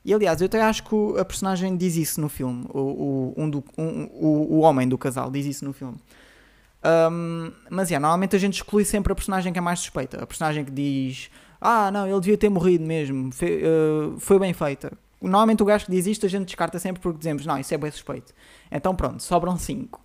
E 0.06 0.14
aliás, 0.14 0.40
eu 0.40 0.46
até 0.46 0.62
acho 0.62 0.84
que 0.84 0.96
a 1.20 1.26
personagem 1.26 1.76
diz 1.76 1.96
isso 1.96 2.22
no 2.22 2.30
filme. 2.30 2.68
O, 2.70 2.80
o, 2.80 3.34
um 3.36 3.50
do, 3.50 3.64
um, 3.76 4.04
o, 4.14 4.54
o 4.54 4.60
homem 4.60 4.88
do 4.88 5.00
casal 5.00 5.32
diz 5.32 5.48
isso 5.48 5.66
no 5.66 5.74
filme. 5.74 5.98
Um, 6.86 7.52
mas 7.72 7.90
yeah, 7.90 8.00
normalmente 8.00 8.36
a 8.36 8.40
gente 8.40 8.54
exclui 8.54 8.86
sempre 8.86 9.12
a 9.12 9.16
personagem 9.16 9.52
que 9.52 9.58
é 9.58 9.62
mais 9.62 9.80
suspeita. 9.80 10.24
A 10.24 10.28
personagem 10.28 10.64
que 10.64 10.70
diz: 10.70 11.32
Ah, 11.60 11.90
não, 11.90 12.08
ele 12.08 12.20
devia 12.20 12.38
ter 12.38 12.50
morrido 12.50 12.86
mesmo, 12.86 13.32
foi, 13.32 13.64
uh, 13.64 14.20
foi 14.20 14.38
bem 14.38 14.54
feita. 14.54 14.92
normalmente 15.20 15.64
o 15.64 15.66
gajo 15.66 15.86
que 15.86 15.92
diz 15.92 16.06
isto 16.06 16.28
a 16.28 16.30
gente 16.30 16.46
descarta 16.46 16.78
sempre 16.78 17.02
porque 17.02 17.18
dizemos, 17.18 17.44
não, 17.44 17.58
isso 17.58 17.74
é 17.74 17.78
bem 17.78 17.90
suspeito. 17.90 18.32
Então 18.72 18.96
pronto, 18.96 19.24
sobram 19.24 19.58
5. 19.58 20.00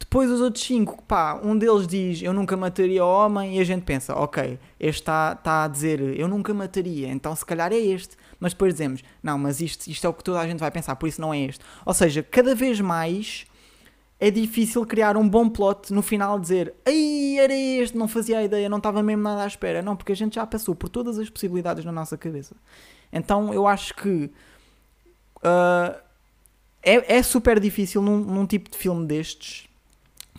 Depois 0.00 0.28
os 0.28 0.40
outros 0.40 0.64
5, 0.64 1.04
pá, 1.04 1.40
um 1.42 1.56
deles 1.56 1.86
diz 1.86 2.20
eu 2.20 2.32
nunca 2.32 2.56
mataria 2.56 3.04
o 3.04 3.08
homem 3.08 3.58
e 3.58 3.60
a 3.60 3.64
gente 3.64 3.84
pensa, 3.84 4.12
ok, 4.16 4.58
este 4.80 5.02
está 5.02 5.36
tá 5.36 5.64
a 5.64 5.68
dizer 5.68 6.00
eu 6.18 6.26
nunca 6.26 6.52
mataria, 6.52 7.08
então 7.08 7.34
se 7.36 7.46
calhar 7.46 7.72
é 7.72 7.78
este. 7.78 8.16
Mas 8.38 8.52
depois 8.52 8.74
dizemos, 8.74 9.02
não, 9.22 9.38
mas 9.38 9.60
isto, 9.60 9.88
isto 9.88 10.06
é 10.06 10.10
o 10.10 10.12
que 10.12 10.22
toda 10.22 10.40
a 10.40 10.46
gente 10.46 10.58
vai 10.58 10.70
pensar, 10.70 10.96
por 10.96 11.08
isso 11.08 11.20
não 11.20 11.32
é 11.32 11.40
este. 11.40 11.64
Ou 11.84 11.94
seja, 11.94 12.22
cada 12.22 12.54
vez 12.54 12.80
mais 12.80 13.46
é 14.18 14.30
difícil 14.30 14.84
criar 14.86 15.16
um 15.16 15.28
bom 15.28 15.48
plot 15.48 15.92
no 15.92 16.00
final 16.00 16.38
dizer 16.38 16.74
ai 16.86 17.38
era 17.38 17.54
este, 17.54 17.96
não 17.96 18.08
fazia 18.08 18.42
ideia, 18.42 18.68
não 18.68 18.78
estava 18.78 19.02
mesmo 19.02 19.22
nada 19.22 19.42
à 19.42 19.46
espera. 19.46 19.82
Não, 19.82 19.96
porque 19.96 20.12
a 20.12 20.16
gente 20.16 20.34
já 20.36 20.46
passou 20.46 20.74
por 20.74 20.88
todas 20.88 21.18
as 21.18 21.28
possibilidades 21.28 21.84
na 21.84 21.92
nossa 21.92 22.16
cabeça. 22.16 22.56
Então 23.12 23.52
eu 23.52 23.66
acho 23.66 23.94
que 23.94 24.30
uh, 25.38 25.96
é, 26.82 27.18
é 27.18 27.22
super 27.22 27.60
difícil 27.60 28.00
num, 28.00 28.18
num 28.18 28.46
tipo 28.46 28.70
de 28.70 28.76
filme 28.76 29.06
destes 29.06 29.68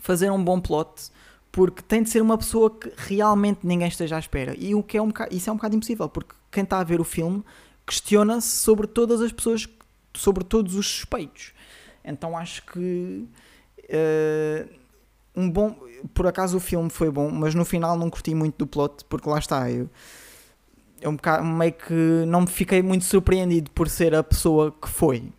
fazer 0.00 0.30
um 0.30 0.42
bom 0.42 0.60
plot 0.60 1.10
porque 1.50 1.82
tem 1.82 2.02
de 2.02 2.10
ser 2.10 2.20
uma 2.20 2.36
pessoa 2.36 2.70
que 2.70 2.92
realmente 2.96 3.60
ninguém 3.62 3.88
esteja 3.88 4.16
à 4.16 4.18
espera. 4.18 4.54
E 4.56 4.74
o 4.74 4.82
que 4.82 4.96
é 4.96 5.02
um 5.02 5.08
bocado, 5.08 5.34
isso 5.34 5.48
é 5.48 5.52
um 5.52 5.56
bocado 5.56 5.76
impossível, 5.76 6.08
porque 6.08 6.34
quem 6.50 6.62
está 6.62 6.78
a 6.78 6.84
ver 6.84 7.00
o 7.00 7.04
filme 7.04 7.42
questiona-se 7.88 8.48
sobre 8.48 8.86
todas 8.86 9.22
as 9.22 9.32
pessoas, 9.32 9.66
sobre 10.14 10.44
todos 10.44 10.74
os 10.74 10.86
suspeitos. 10.86 11.52
Então 12.04 12.36
acho 12.36 12.62
que 12.66 13.26
uh, 13.84 14.68
um 15.34 15.50
bom. 15.50 15.74
Por 16.14 16.26
acaso 16.26 16.58
o 16.58 16.60
filme 16.60 16.90
foi 16.90 17.10
bom, 17.10 17.30
mas 17.30 17.54
no 17.54 17.64
final 17.64 17.96
não 17.96 18.10
curti 18.10 18.34
muito 18.34 18.58
do 18.58 18.66
plot, 18.66 19.04
porque 19.08 19.28
lá 19.28 19.38
está, 19.38 19.70
eu, 19.70 19.88
eu 21.00 21.10
um 21.10 21.16
bocado, 21.16 21.44
meio 21.44 21.72
que 21.72 22.24
não 22.26 22.42
me 22.42 22.46
fiquei 22.46 22.82
muito 22.82 23.04
surpreendido 23.04 23.70
por 23.70 23.88
ser 23.88 24.14
a 24.14 24.22
pessoa 24.22 24.70
que 24.70 24.88
foi. 24.88 25.32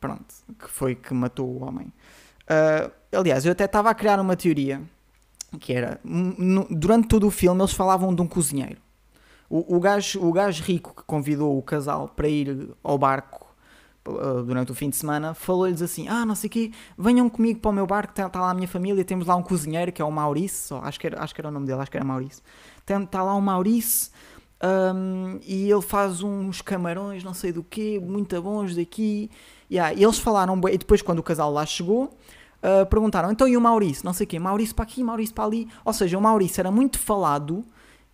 Pronto, 0.00 0.26
que 0.58 0.70
foi 0.70 0.94
que 0.94 1.12
matou 1.12 1.48
o 1.48 1.64
homem. 1.64 1.92
Uh, 2.44 2.90
aliás, 3.12 3.44
eu 3.44 3.52
até 3.52 3.64
estava 3.64 3.90
a 3.90 3.94
criar 3.94 4.20
uma 4.20 4.36
teoria 4.36 4.80
que 5.58 5.72
era 5.72 6.00
durante 6.70 7.08
todo 7.08 7.26
o 7.26 7.30
filme 7.30 7.60
eles 7.60 7.72
falavam 7.72 8.14
de 8.14 8.22
um 8.22 8.26
cozinheiro. 8.26 8.80
O, 9.48 9.76
o, 9.76 9.80
gajo, 9.80 10.20
o 10.24 10.32
gajo 10.32 10.62
rico 10.62 10.94
que 10.94 11.02
convidou 11.04 11.56
o 11.56 11.62
casal 11.62 12.08
para 12.08 12.28
ir 12.28 12.70
ao 12.82 12.98
barco 12.98 13.46
uh, 14.08 14.42
durante 14.42 14.72
o 14.72 14.74
fim 14.74 14.90
de 14.90 14.96
semana 14.96 15.34
falou-lhes 15.34 15.82
assim: 15.82 16.08
Ah, 16.08 16.24
não 16.24 16.34
sei 16.34 16.48
o 16.48 16.50
quê, 16.50 16.72
venham 16.98 17.28
comigo 17.28 17.60
para 17.60 17.70
o 17.70 17.74
meu 17.74 17.86
barco, 17.86 18.12
está 18.12 18.28
tá 18.28 18.40
lá 18.40 18.50
a 18.50 18.54
minha 18.54 18.68
família. 18.68 19.04
Temos 19.04 19.26
lá 19.26 19.36
um 19.36 19.42
cozinheiro 19.42 19.92
que 19.92 20.02
é 20.02 20.04
o 20.04 20.10
Maurício, 20.10 20.78
acho 20.82 20.98
que, 20.98 21.06
era, 21.06 21.22
acho 21.22 21.34
que 21.34 21.40
era 21.40 21.48
o 21.48 21.52
nome 21.52 21.66
dele, 21.66 21.80
acho 21.80 21.90
que 21.90 21.96
era 21.96 22.04
Maurício. 22.04 22.42
Está 22.88 23.22
lá 23.22 23.34
o 23.34 23.40
Maurício 23.40 24.10
um, 24.62 25.38
e 25.42 25.70
ele 25.70 25.82
faz 25.82 26.22
uns 26.22 26.62
camarões, 26.62 27.22
não 27.22 27.34
sei 27.34 27.52
do 27.52 27.62
quê, 27.62 28.00
muito 28.02 28.40
bons 28.40 28.74
daqui. 28.74 29.30
Yeah, 29.70 29.92
e 29.94 30.02
eles 30.04 30.18
falaram, 30.18 30.60
e 30.70 30.78
depois 30.78 31.02
quando 31.02 31.18
o 31.18 31.22
casal 31.22 31.52
lá 31.52 31.66
chegou, 31.66 32.04
uh, 32.62 32.86
perguntaram, 32.86 33.30
então 33.30 33.46
e 33.48 33.56
o 33.56 33.60
Maurício? 33.60 34.04
Não 34.04 34.12
sei 34.12 34.24
o 34.24 34.28
quê, 34.28 34.38
Maurício 34.38 34.74
para 34.74 34.84
aqui, 34.84 35.02
Maurício 35.02 35.34
para 35.34 35.44
ali. 35.44 35.68
Ou 35.84 35.92
seja, 35.92 36.16
o 36.16 36.20
Maurício 36.20 36.60
era 36.60 36.70
muito 36.70 36.98
falado 36.98 37.64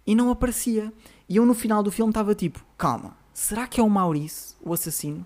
e 0.07 0.15
não 0.15 0.31
aparecia. 0.31 0.93
E 1.29 1.37
eu 1.37 1.47
no 1.47 1.55
final 1.55 1.83
do 1.83 1.91
filme 1.91 2.11
estava 2.11 2.35
tipo, 2.35 2.65
calma, 2.77 3.17
será 3.33 3.67
que 3.67 3.81
é 3.81 3.83
o 3.83 3.91
Maurício, 3.91 4.57
o 4.63 4.73
assassino? 4.73 5.25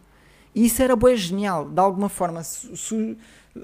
E 0.54 0.66
isso 0.66 0.82
era 0.82 0.96
bem 0.96 1.16
genial, 1.16 1.68
de 1.68 1.80
alguma 1.80 2.08
forma, 2.08 2.42
se, 2.42 2.74
se, 2.76 3.18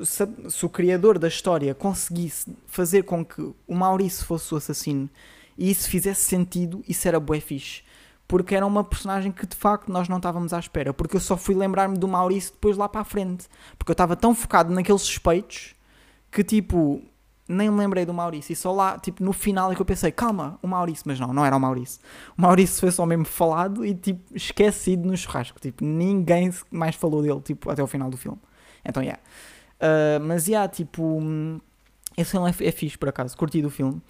se, 0.05 0.29
se 0.51 0.67
o 0.67 0.69
criador 0.69 1.19
da 1.19 1.29
história 1.29 1.75
conseguisse 1.75 2.55
fazer 2.67 3.05
com 3.05 3.25
que 3.25 3.41
o 3.67 3.75
Maurício 3.75 4.27
fosse 4.27 4.53
o 4.53 4.57
assassino 4.57 5.09
e 5.57 5.71
isso 5.71 5.89
fizesse 5.89 6.23
sentido, 6.23 6.83
isso 6.89 7.07
era 7.07 7.21
bué 7.21 7.41
fixe. 7.41 7.83
Porque 8.27 8.55
era 8.55 8.67
uma 8.67 8.83
personagem 8.83 9.31
que 9.31 9.47
de 9.47 9.55
facto 9.55 9.93
nós 9.93 10.09
não 10.09 10.17
estávamos 10.17 10.53
à 10.53 10.59
espera. 10.59 10.95
Porque 10.95 11.17
eu 11.17 11.21
só 11.21 11.37
fui 11.37 11.55
lembrar-me 11.55 11.99
do 11.99 12.09
Maurício 12.09 12.53
depois 12.53 12.77
lá 12.77 12.89
para 12.89 13.03
a 13.03 13.05
frente. 13.05 13.47
Porque 13.77 13.91
eu 13.91 13.95
estava 13.95 14.17
tão 14.17 14.35
focado 14.35 14.73
naqueles 14.73 15.03
suspeitos 15.03 15.75
que 16.31 16.43
tipo, 16.43 17.03
nem 17.49 17.71
me 17.71 17.79
lembrei 17.79 18.07
do 18.07 18.15
Maurício. 18.15 18.53
E 18.53 18.57
só 18.57 18.73
lá, 18.73 18.99
tipo, 18.99 19.23
no 19.23 19.33
final 19.33 19.73
é 19.73 19.75
que 19.75 19.81
eu 19.81 19.87
pensei, 19.87 20.11
calma, 20.13 20.59
o 20.63 20.67
Maurício. 20.67 21.05
Mas 21.07 21.19
não, 21.19 21.33
não 21.33 21.45
era 21.45 21.57
o 21.57 21.61
Maurício. 21.61 22.01
O 22.37 22.43
Maurício 22.43 22.81
foi 22.81 22.91
só 22.91 23.05
mesmo 23.05 23.25
falado 23.25 23.85
e 23.85 23.95
tipo, 23.95 24.35
esquecido 24.35 25.07
no 25.07 25.17
churrasco. 25.17 25.61
Tipo, 25.61 25.85
ninguém 25.85 26.53
mais 26.71 26.95
falou 26.95 27.23
dele, 27.23 27.41
tipo, 27.41 27.71
até 27.71 27.83
o 27.83 27.87
final 27.87 28.11
do 28.11 28.17
filme. 28.17 28.39
Então, 28.85 29.03
yeah. 29.03 29.21
Uh, 29.81 30.23
mas, 30.25 30.47
yeah, 30.47 30.69
tipo, 30.69 31.21
esse 32.17 32.31
filme 32.31 32.51
é, 32.51 32.69
é 32.69 32.73
fixe, 32.73 32.97
por 32.97 33.09
acaso. 33.09 33.37
Curti 33.37 33.61
do 33.61 33.71
filme. 33.71 34.01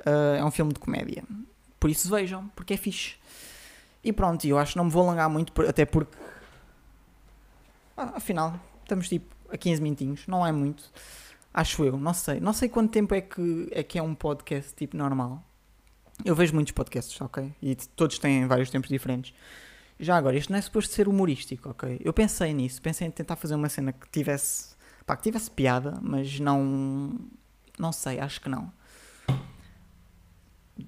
Uh, 0.00 0.36
é 0.38 0.44
um 0.44 0.50
filme 0.50 0.72
de 0.72 0.80
comédia. 0.80 1.22
Por 1.78 1.90
isso 1.90 2.08
vejam, 2.08 2.48
porque 2.54 2.74
é 2.74 2.76
fixe. 2.76 3.16
E 4.02 4.12
pronto, 4.12 4.46
eu 4.46 4.58
acho 4.58 4.72
que 4.72 4.78
não 4.78 4.84
me 4.84 4.90
vou 4.90 5.02
alongar 5.02 5.28
muito, 5.28 5.52
até 5.62 5.84
porque. 5.84 6.16
Ah, 7.96 8.12
afinal, 8.16 8.58
estamos 8.82 9.08
tipo 9.08 9.34
a 9.50 9.58
15 9.58 9.82
minutinhos, 9.82 10.26
não 10.26 10.46
é 10.46 10.52
muito. 10.52 10.90
Acho 11.52 11.84
eu, 11.84 11.98
não 11.98 12.14
sei. 12.14 12.40
Não 12.40 12.52
sei 12.52 12.68
quanto 12.68 12.90
tempo 12.90 13.14
é 13.14 13.20
que 13.20 13.68
é, 13.72 13.82
que 13.82 13.98
é 13.98 14.02
um 14.02 14.14
podcast 14.14 14.74
tipo 14.74 14.96
normal. 14.96 15.42
Eu 16.24 16.34
vejo 16.34 16.54
muitos 16.54 16.72
podcasts, 16.72 17.20
ok? 17.20 17.52
E 17.62 17.74
todos 17.74 18.18
têm 18.18 18.46
vários 18.46 18.70
tempos 18.70 18.88
diferentes. 18.88 19.34
Já 19.98 20.16
agora, 20.16 20.36
isto 20.36 20.50
não 20.50 20.58
é 20.58 20.62
suposto 20.62 20.92
ser 20.94 21.08
humorístico, 21.08 21.70
ok? 21.70 22.00
Eu 22.02 22.12
pensei 22.12 22.54
nisso, 22.54 22.80
pensei 22.80 23.06
em 23.06 23.10
tentar 23.10 23.36
fazer 23.36 23.54
uma 23.54 23.68
cena 23.68 23.92
que 23.92 24.08
tivesse. 24.10 24.74
Pá, 25.04 25.16
que 25.16 25.22
tivesse 25.22 25.50
piada, 25.50 25.98
mas 26.00 26.38
não. 26.38 27.18
Não 27.78 27.92
sei, 27.92 28.20
acho 28.20 28.40
que 28.40 28.48
não 28.48 28.72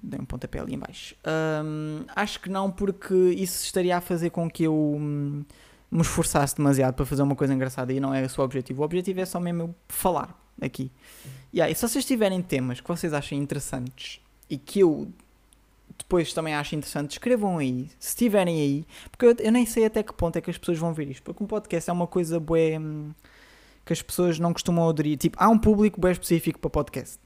dei 0.01 0.19
um 0.19 0.25
pontapé 0.25 0.59
ali 0.59 0.73
em 0.73 0.79
baixo. 0.79 1.15
Um, 1.63 2.03
acho 2.15 2.39
que 2.39 2.49
não, 2.49 2.71
porque 2.71 3.13
isso 3.13 3.63
estaria 3.63 3.97
a 3.97 4.01
fazer 4.01 4.31
com 4.31 4.49
que 4.49 4.63
eu 4.63 4.73
hum, 4.73 5.43
me 5.91 6.01
esforçasse 6.01 6.55
demasiado 6.55 6.95
para 6.95 7.05
fazer 7.05 7.21
uma 7.21 7.35
coisa 7.35 7.53
engraçada 7.53 7.93
e 7.93 7.99
não 7.99 8.13
é 8.13 8.23
o 8.23 8.29
seu 8.29 8.43
objetivo. 8.43 8.81
O 8.81 8.85
objetivo 8.85 9.21
é 9.21 9.25
só 9.25 9.39
mesmo 9.39 9.61
eu 9.61 9.75
falar 9.87 10.42
aqui. 10.61 10.91
Yeah, 11.53 11.71
e 11.71 11.75
se 11.75 11.87
vocês 11.87 12.05
tiverem 12.05 12.41
temas 12.41 12.81
que 12.81 12.87
vocês 12.87 13.13
achem 13.13 13.39
interessantes 13.39 14.19
e 14.49 14.57
que 14.57 14.79
eu 14.79 15.07
depois 15.97 16.33
também 16.33 16.55
acho 16.55 16.75
interessante, 16.75 17.11
escrevam 17.11 17.57
aí, 17.57 17.89
se 17.99 18.09
estiverem 18.09 18.59
aí, 18.59 18.85
porque 19.11 19.25
eu, 19.25 19.35
eu, 19.45 19.51
nem 19.51 19.65
sei 19.65 19.85
até 19.85 20.01
que 20.01 20.13
ponto 20.13 20.35
é 20.37 20.41
que 20.41 20.49
as 20.49 20.57
pessoas 20.57 20.77
vão 20.77 20.93
ver 20.93 21.09
isto, 21.09 21.23
porque 21.23 21.43
um 21.43 21.47
podcast 21.47 21.89
é 21.89 21.93
uma 21.93 22.07
coisa 22.07 22.39
bué, 22.39 22.79
hum, 22.79 23.11
que 23.85 23.93
as 23.93 24.01
pessoas 24.01 24.39
não 24.39 24.53
costumam 24.53 24.87
aderir. 24.89 25.17
Tipo, 25.17 25.37
há 25.39 25.49
um 25.49 25.57
público 25.57 25.99
bem 25.99 26.11
específico 26.11 26.59
para 26.59 26.69
podcast. 26.69 27.19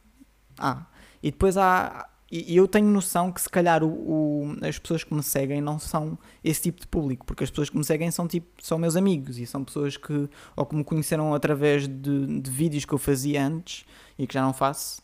Ah, 0.57 0.85
e 1.21 1.31
depois 1.31 1.57
há, 1.57 2.09
e, 2.29 2.55
eu 2.55 2.67
tenho 2.67 2.87
noção 2.87 3.31
que 3.31 3.41
se 3.41 3.49
calhar 3.49 3.83
o, 3.83 3.87
o, 3.87 4.57
as 4.61 4.77
pessoas 4.77 5.03
que 5.03 5.13
me 5.13 5.23
seguem 5.23 5.61
não 5.61 5.79
são 5.79 6.17
esse 6.43 6.63
tipo 6.63 6.81
de 6.81 6.87
público, 6.87 7.25
porque 7.25 7.43
as 7.43 7.49
pessoas 7.49 7.69
que 7.69 7.77
me 7.77 7.83
seguem 7.85 8.11
são 8.11 8.27
tipo 8.27 8.47
são 8.61 8.77
meus 8.77 8.97
amigos 8.97 9.39
e 9.39 9.45
são 9.45 9.63
pessoas 9.63 9.95
que 9.95 10.29
ou 10.55 10.65
que 10.65 10.75
me 10.75 10.83
conheceram 10.83 11.33
através 11.33 11.87
de, 11.87 12.41
de 12.41 12.51
vídeos 12.51 12.83
que 12.83 12.93
eu 12.93 12.97
fazia 12.97 13.45
antes 13.45 13.85
e 14.19 14.27
que 14.27 14.33
já 14.33 14.41
não 14.41 14.53
faço. 14.53 15.01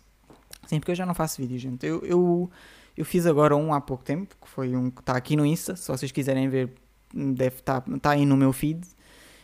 Sim, 0.67 0.79
porque 0.79 0.91
eu 0.91 0.95
já 0.95 1.05
não 1.05 1.13
faço 1.13 1.41
vídeos, 1.41 1.61
gente. 1.61 1.85
Eu, 1.85 2.03
eu, 2.05 2.51
eu 2.95 3.05
fiz 3.05 3.25
agora 3.25 3.55
um 3.55 3.73
há 3.73 3.79
pouco 3.79 4.03
tempo, 4.03 4.35
que 4.41 4.49
foi 4.49 4.75
um 4.75 4.89
que 4.89 4.99
está 4.99 5.15
aqui 5.15 5.35
no 5.35 5.45
Insta, 5.45 5.75
se 5.75 5.87
vocês 5.89 6.11
quiserem 6.11 6.49
ver, 6.49 6.73
deve 7.13 7.57
estar 7.57 7.81
tá, 7.81 7.97
tá 7.99 8.11
aí 8.11 8.25
no 8.25 8.35
meu 8.35 8.51
feed, 8.51 8.81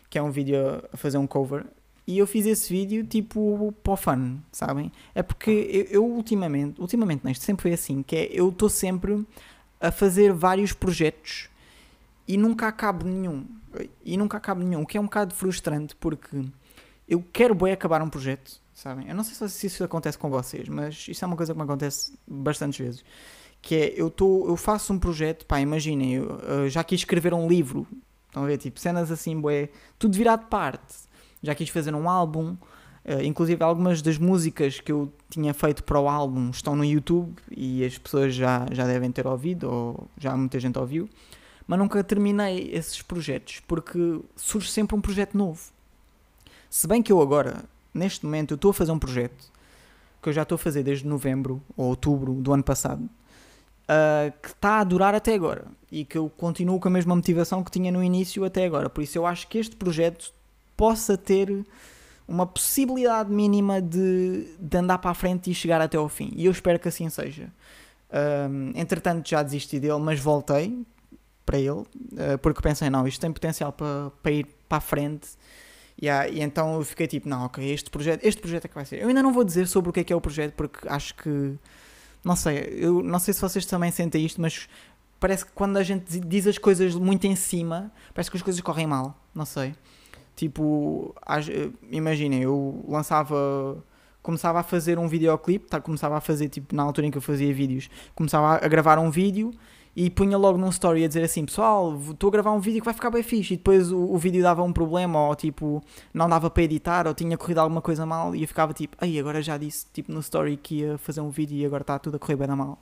que 0.09 0.17
é 0.17 0.21
um 0.21 0.31
vídeo 0.31 0.57
a 0.91 0.97
fazer 0.97 1.17
um 1.17 1.27
cover 1.27 1.65
e 2.09 2.17
eu 2.17 2.25
fiz 2.25 2.47
esse 2.47 2.73
vídeo 2.73 3.03
tipo 3.03 3.71
para 3.83 3.93
o 3.93 3.95
fun, 3.95 4.39
sabem? 4.51 4.91
É 5.13 5.21
porque 5.21 5.51
eu, 5.51 5.83
eu 5.91 6.03
ultimamente, 6.03 6.81
ultimamente 6.81 7.29
isto 7.29 7.45
sempre 7.45 7.61
foi 7.61 7.73
assim, 7.73 8.01
que 8.01 8.15
é 8.15 8.29
eu 8.31 8.49
estou 8.49 8.67
sempre 8.67 9.23
a 9.79 9.91
fazer 9.91 10.33
vários 10.33 10.73
projetos 10.73 11.49
e 12.27 12.35
nunca 12.35 12.67
acabo 12.67 13.05
nenhum. 13.05 13.45
E 14.03 14.17
nunca 14.17 14.37
acabo 14.37 14.63
nenhum, 14.63 14.81
o 14.81 14.87
que 14.87 14.97
é 14.97 14.99
um 14.99 15.03
bocado 15.03 15.35
frustrante 15.35 15.95
porque 15.97 16.45
eu 17.07 17.23
quero 17.31 17.53
bem 17.53 17.73
acabar 17.73 18.01
um 18.01 18.09
projeto, 18.09 18.59
sabem? 18.73 19.07
Eu 19.07 19.13
não 19.13 19.23
sei 19.23 19.47
se 19.47 19.67
isso 19.67 19.83
acontece 19.83 20.17
com 20.17 20.31
vocês, 20.31 20.67
mas 20.67 21.05
isso 21.07 21.23
é 21.23 21.27
uma 21.27 21.37
coisa 21.37 21.53
que 21.53 21.59
me 21.59 21.63
acontece 21.63 22.17
bastantes 22.27 22.79
vezes. 22.79 23.05
Que 23.61 23.75
é, 23.75 23.93
eu, 23.95 24.09
tô, 24.09 24.47
eu 24.47 24.57
faço 24.57 24.91
um 24.91 24.97
projeto, 24.97 25.45
pá, 25.45 25.61
imaginem, 25.61 26.15
eu, 26.15 26.39
eu 26.39 26.69
já 26.71 26.83
quis 26.83 27.01
escrever 27.01 27.35
um 27.35 27.47
livro, 27.47 27.85
estão 28.25 28.43
a 28.43 28.47
ver, 28.47 28.57
tipo, 28.57 28.79
cenas 28.79 29.11
assim, 29.11 29.39
bué, 29.39 29.69
tudo 29.99 30.17
virado 30.17 30.45
de 30.45 30.49
parte 30.49 31.08
já 31.41 31.55
quis 31.55 31.69
fazer 31.69 31.93
um 31.95 32.09
álbum. 32.09 32.55
Uh, 33.05 33.23
inclusive 33.23 33.63
algumas 33.63 34.01
das 34.01 34.17
músicas 34.17 34.79
que 34.79 34.91
eu 34.91 35.11
tinha 35.29 35.53
feito 35.53 35.83
para 35.83 35.99
o 35.99 36.07
álbum 36.07 36.49
estão 36.49 36.75
no 36.75 36.83
YouTube 36.83 37.33
e 37.49 37.83
as 37.83 37.97
pessoas 37.97 38.35
já, 38.35 38.65
já 38.71 38.85
devem 38.85 39.11
ter 39.11 39.25
ouvido, 39.25 39.71
ou 39.71 40.07
já 40.17 40.35
muita 40.35 40.59
gente 40.59 40.77
ouviu, 40.77 41.09
mas 41.65 41.79
nunca 41.79 42.03
terminei 42.03 42.69
esses 42.73 43.01
projetos 43.01 43.61
porque 43.67 44.19
surge 44.35 44.69
sempre 44.69 44.95
um 44.95 45.01
projeto 45.01 45.37
novo. 45.37 45.61
Se 46.69 46.87
bem 46.87 47.01
que 47.01 47.11
eu 47.11 47.21
agora, 47.21 47.63
neste 47.93 48.25
momento, 48.25 48.55
estou 48.55 48.71
a 48.71 48.73
fazer 48.73 48.91
um 48.91 48.99
projeto 48.99 49.51
que 50.21 50.29
eu 50.29 50.33
já 50.33 50.43
estou 50.43 50.55
a 50.55 50.59
fazer 50.59 50.83
desde 50.83 51.07
novembro 51.07 51.61
ou 51.75 51.87
outubro 51.87 52.33
do 52.33 52.53
ano 52.53 52.63
passado, 52.63 53.03
uh, 53.03 54.31
que 54.41 54.49
está 54.49 54.79
a 54.79 54.83
durar 54.83 55.15
até 55.15 55.33
agora 55.33 55.65
e 55.91 56.05
que 56.05 56.17
eu 56.17 56.29
continuo 56.29 56.79
com 56.79 56.87
a 56.87 56.91
mesma 56.91 57.15
motivação 57.15 57.63
que 57.63 57.71
tinha 57.71 57.91
no 57.91 58.03
início 58.03 58.43
até 58.43 58.65
agora. 58.65 58.89
Por 58.89 59.03
isso 59.03 59.17
eu 59.17 59.25
acho 59.25 59.47
que 59.47 59.57
este 59.57 59.75
projeto 59.75 60.33
possa 60.79 61.17
ter 61.17 61.65
uma 62.25 62.47
possibilidade 62.47 63.29
mínima 63.29 63.81
de, 63.81 64.47
de 64.57 64.77
andar 64.77 64.97
para 64.99 65.11
a 65.11 65.13
frente 65.13 65.51
e 65.51 65.53
chegar 65.53 65.81
até 65.81 65.97
ao 65.97 66.07
fim. 66.07 66.31
E 66.37 66.45
eu 66.45 66.51
espero 66.53 66.79
que 66.79 66.87
assim 66.87 67.09
seja. 67.09 67.51
Um, 68.49 68.71
entretanto, 68.75 69.27
já 69.27 69.43
desisti 69.43 69.77
dele, 69.77 69.99
mas 69.99 70.21
voltei 70.21 70.85
para 71.45 71.57
ele, 71.57 71.71
uh, 71.71 72.37
porque 72.41 72.61
pensei, 72.61 72.89
não, 72.89 73.05
isto 73.05 73.19
tem 73.19 73.29
potencial 73.29 73.73
para, 73.73 74.09
para 74.23 74.31
ir 74.31 74.47
para 74.69 74.77
a 74.77 74.81
frente. 74.81 75.27
Yeah, 76.01 76.29
e 76.29 76.39
então 76.39 76.75
eu 76.75 76.85
fiquei 76.85 77.07
tipo, 77.07 77.27
não, 77.27 77.43
ok, 77.43 77.69
este 77.69 77.89
projeto, 77.89 78.23
este 78.23 78.39
projeto 78.39 78.63
é 78.63 78.67
que 78.69 78.75
vai 78.75 78.85
ser. 78.85 79.01
Eu 79.01 79.09
ainda 79.09 79.21
não 79.21 79.33
vou 79.33 79.43
dizer 79.43 79.67
sobre 79.67 79.89
o 79.89 79.93
que 79.93 79.99
é 79.99 80.03
que 80.05 80.13
é 80.13 80.15
o 80.15 80.21
projeto, 80.21 80.53
porque 80.53 80.87
acho 80.87 81.13
que. 81.15 81.55
Não 82.23 82.37
sei, 82.37 82.77
eu 82.77 83.03
não 83.03 83.19
sei 83.19 83.33
se 83.33 83.41
vocês 83.41 83.65
também 83.65 83.91
sentem 83.91 84.25
isto, 84.25 84.39
mas 84.39 84.69
parece 85.19 85.45
que 85.45 85.51
quando 85.51 85.75
a 85.75 85.83
gente 85.83 86.19
diz 86.21 86.47
as 86.47 86.57
coisas 86.57 86.95
muito 86.95 87.27
em 87.27 87.35
cima, 87.35 87.91
parece 88.13 88.31
que 88.31 88.37
as 88.37 88.43
coisas 88.43 88.61
correm 88.61 88.87
mal. 88.87 89.19
Não 89.35 89.45
sei. 89.45 89.75
Tipo, 90.39 91.13
imaginem, 91.91 92.43
eu 92.43 92.81
lançava 92.87 93.83
começava 94.23 94.59
a 94.61 94.63
fazer 94.63 94.97
um 94.97 95.05
videoclipe, 95.05 95.67
tá, 95.67 95.81
começava 95.81 96.15
a 96.15 96.21
fazer, 96.21 96.47
tipo, 96.47 96.73
na 96.73 96.81
altura 96.83 97.07
em 97.07 97.11
que 97.11 97.17
eu 97.17 97.21
fazia 97.21 97.53
vídeos, 97.53 97.89
começava 98.15 98.55
a 98.63 98.67
gravar 98.69 98.99
um 98.99 99.11
vídeo 99.11 99.51
e 99.93 100.09
punha 100.09 100.37
logo 100.37 100.57
num 100.57 100.69
story 100.69 101.03
a 101.03 101.09
dizer 101.09 101.23
assim, 101.23 101.45
pessoal, 101.45 101.99
estou 102.09 102.29
a 102.29 102.31
gravar 102.31 102.53
um 102.53 102.59
vídeo 102.61 102.79
que 102.79 102.85
vai 102.85 102.93
ficar 102.93 103.09
bem 103.09 103.21
fixe, 103.21 103.55
e 103.55 103.57
depois 103.57 103.91
o, 103.91 103.99
o, 103.99 104.17
vídeo 104.17 104.41
dava 104.41 104.63
um 104.63 104.71
problema, 104.71 105.27
ou 105.27 105.35
tipo, 105.35 105.83
não 106.13 106.29
dava 106.29 106.49
para 106.49 106.63
editar, 106.63 107.05
ou 107.05 107.13
tinha 107.13 107.37
corrido 107.37 107.57
alguma 107.57 107.81
coisa 107.81 108.05
mal, 108.05 108.33
e 108.33 108.43
eu 108.43 108.47
ficava 108.47 108.71
tipo, 108.71 108.95
aí 109.01 109.19
agora 109.19 109.41
já 109.41 109.57
disse, 109.57 109.87
tipo, 109.91 110.09
no 110.09 110.21
story 110.21 110.55
que 110.55 110.75
ia 110.75 110.97
fazer 110.97 111.19
um 111.19 111.29
vídeo 111.29 111.57
e 111.57 111.65
agora 111.65 111.81
está 111.81 111.99
tudo 111.99 112.15
a 112.15 112.19
correr 112.19 112.37
bem 112.37 112.47
da 112.47 112.55
mal. 112.55 112.81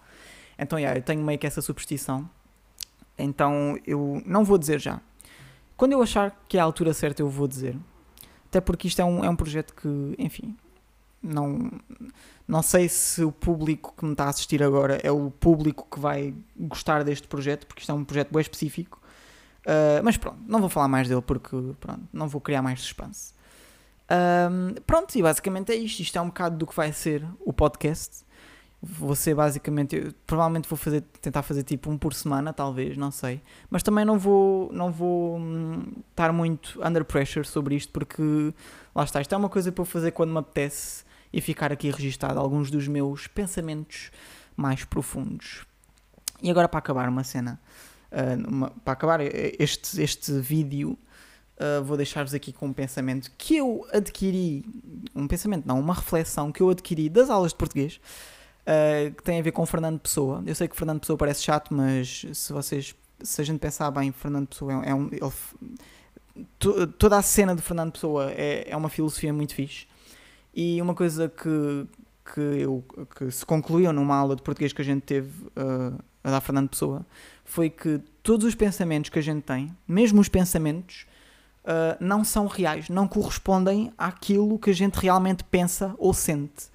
Então, 0.59 0.77
yeah, 0.77 0.95
eu 0.95 1.01
tenho 1.01 1.23
meio 1.23 1.39
que 1.39 1.47
essa 1.47 1.61
superstição. 1.61 2.29
Então, 3.17 3.79
eu 3.85 4.21
não 4.27 4.43
vou 4.43 4.59
dizer 4.59 4.79
já. 4.79 5.01
Quando 5.77 5.91
eu 5.93 6.01
achar 6.01 6.35
que 6.49 6.57
é 6.57 6.59
a 6.59 6.63
altura 6.63 6.93
certa, 6.93 7.21
eu 7.21 7.29
vou 7.29 7.47
dizer. 7.47 7.77
Até 8.47 8.59
porque 8.59 8.87
isto 8.87 8.99
é 8.99 9.05
um, 9.05 9.23
é 9.23 9.29
um 9.29 9.35
projeto 9.35 9.75
que, 9.75 10.15
enfim, 10.17 10.57
não, 11.21 11.71
não 12.47 12.63
sei 12.63 12.89
se 12.89 13.23
o 13.23 13.31
público 13.31 13.93
que 13.95 14.05
me 14.05 14.13
está 14.13 14.25
a 14.25 14.29
assistir 14.29 14.63
agora 14.63 14.99
é 15.03 15.11
o 15.11 15.29
público 15.29 15.87
que 15.89 15.99
vai 15.99 16.33
gostar 16.57 17.03
deste 17.03 17.27
projeto, 17.27 17.67
porque 17.67 17.81
isto 17.81 17.91
é 17.91 17.95
um 17.95 18.03
projeto 18.03 18.31
bem 18.31 18.41
específico. 18.41 18.99
Uh, 19.65 20.01
mas 20.03 20.15
pronto, 20.17 20.39
não 20.47 20.59
vou 20.59 20.69
falar 20.69 20.87
mais 20.87 21.09
dele 21.09 21.21
porque 21.21 21.55
pronto, 21.79 22.07
não 22.11 22.27
vou 22.27 22.41
criar 22.41 22.61
mais 22.61 22.81
suspense. 22.81 23.33
Uh, 24.05 24.79
pronto, 24.81 25.13
e 25.15 25.21
basicamente 25.21 25.71
é 25.71 25.75
isto. 25.75 25.99
Isto 25.99 26.17
é 26.17 26.21
um 26.21 26.27
bocado 26.27 26.57
do 26.57 26.65
que 26.65 26.75
vai 26.75 26.91
ser 26.93 27.25
o 27.41 27.51
podcast. 27.51 28.25
Ser 29.15 29.33
basicamente, 29.33 30.15
provavelmente 30.27 30.69
vou 30.69 30.77
fazer, 30.77 31.01
tentar 31.19 31.41
fazer 31.41 31.63
tipo 31.63 31.89
um 31.89 31.97
por 31.97 32.13
semana, 32.13 32.53
talvez, 32.53 32.95
não 32.95 33.09
sei. 33.09 33.41
Mas 33.71 33.81
também 33.81 34.05
não 34.05 34.19
vou, 34.19 34.71
não 34.71 34.91
vou 34.91 35.37
hum, 35.37 35.83
estar 36.11 36.31
muito 36.31 36.79
under 36.85 37.03
pressure 37.03 37.45
sobre 37.45 37.75
isto 37.75 37.91
porque 37.91 38.53
lá 38.93 39.03
está, 39.03 39.19
isto 39.19 39.33
é 39.33 39.37
uma 39.37 39.49
coisa 39.49 39.71
para 39.71 39.81
eu 39.81 39.85
fazer 39.85 40.11
quando 40.11 40.31
me 40.31 40.37
apetece 40.37 41.03
e 41.33 41.41
ficar 41.41 41.71
aqui 41.71 41.89
registado 41.89 42.39
alguns 42.39 42.69
dos 42.69 42.87
meus 42.87 43.25
pensamentos 43.25 44.11
mais 44.55 44.85
profundos. 44.85 45.65
E 46.41 46.51
agora 46.51 46.69
para 46.69 46.77
acabar 46.77 47.09
uma 47.09 47.23
cena, 47.23 47.59
uh, 48.11 48.47
uma, 48.47 48.69
para 48.69 48.93
acabar 48.93 49.19
este, 49.21 50.01
este 50.01 50.39
vídeo, 50.39 50.97
uh, 51.57 51.83
vou 51.83 51.97
deixar-vos 51.97 52.33
aqui 52.33 52.53
com 52.53 52.67
um 52.67 52.73
pensamento 52.73 53.31
que 53.37 53.57
eu 53.57 53.87
adquiri, 53.91 54.63
um 55.15 55.27
pensamento 55.27 55.67
não, 55.67 55.79
uma 55.79 55.95
reflexão 55.95 56.51
que 56.51 56.61
eu 56.61 56.69
adquiri 56.69 57.09
das 57.09 57.29
aulas 57.29 57.51
de 57.51 57.57
português, 57.57 57.99
uh, 58.67 59.13
que 59.13 59.23
tem 59.23 59.39
a 59.39 59.41
ver 59.41 59.51
com 59.51 59.65
Fernando 59.65 59.99
Pessoa. 59.99 60.43
Eu 60.45 60.53
sei 60.53 60.67
que 60.67 60.75
Fernando 60.75 60.99
Pessoa 60.99 61.17
parece 61.17 61.43
chato, 61.43 61.73
mas 61.73 62.25
se 62.33 62.51
vocês, 62.51 62.93
se 63.21 63.41
a 63.41 63.43
gente 63.43 63.59
pensar 63.59 63.89
bem, 63.91 64.11
Fernando 64.11 64.47
Pessoa 64.47 64.85
é, 64.85 64.89
é 64.89 64.95
um... 64.95 65.09
Ele, 65.11 65.21
toda 66.97 67.17
a 67.17 67.21
cena 67.21 67.55
de 67.55 67.61
Fernando 67.61 67.93
Pessoa 67.93 68.31
é, 68.31 68.69
é 68.69 68.77
uma 68.77 68.89
filosofia 68.89 69.33
muito 69.33 69.55
fixe. 69.55 69.87
E 70.53 70.81
uma 70.81 70.93
coisa 70.93 71.29
que, 71.29 71.87
que, 72.33 72.41
eu, 72.41 72.83
que 73.15 73.31
se 73.31 73.45
concluiu 73.45 73.93
numa 73.93 74.15
aula 74.15 74.35
de 74.35 74.41
português 74.41 74.73
que 74.73 74.81
a 74.81 74.85
gente 74.85 75.01
teve 75.01 75.45
uh, 75.47 75.97
a 76.23 76.31
dar 76.31 76.41
Fernando 76.41 76.69
Pessoa 76.69 77.05
foi 77.45 77.69
que 77.69 78.01
todos 78.21 78.45
os 78.45 78.55
pensamentos 78.55 79.09
que 79.09 79.19
a 79.19 79.21
gente 79.21 79.43
tem, 79.43 79.75
mesmo 79.87 80.19
os 80.19 80.27
pensamentos, 80.27 81.05
uh, 81.63 81.97
não 81.99 82.23
são 82.23 82.47
reais, 82.47 82.89
não 82.89 83.07
correspondem 83.07 83.93
àquilo 83.97 84.59
que 84.59 84.69
a 84.69 84.73
gente 84.73 84.95
realmente 84.95 85.43
pensa 85.43 85.95
ou 85.97 86.13
sente. 86.13 86.69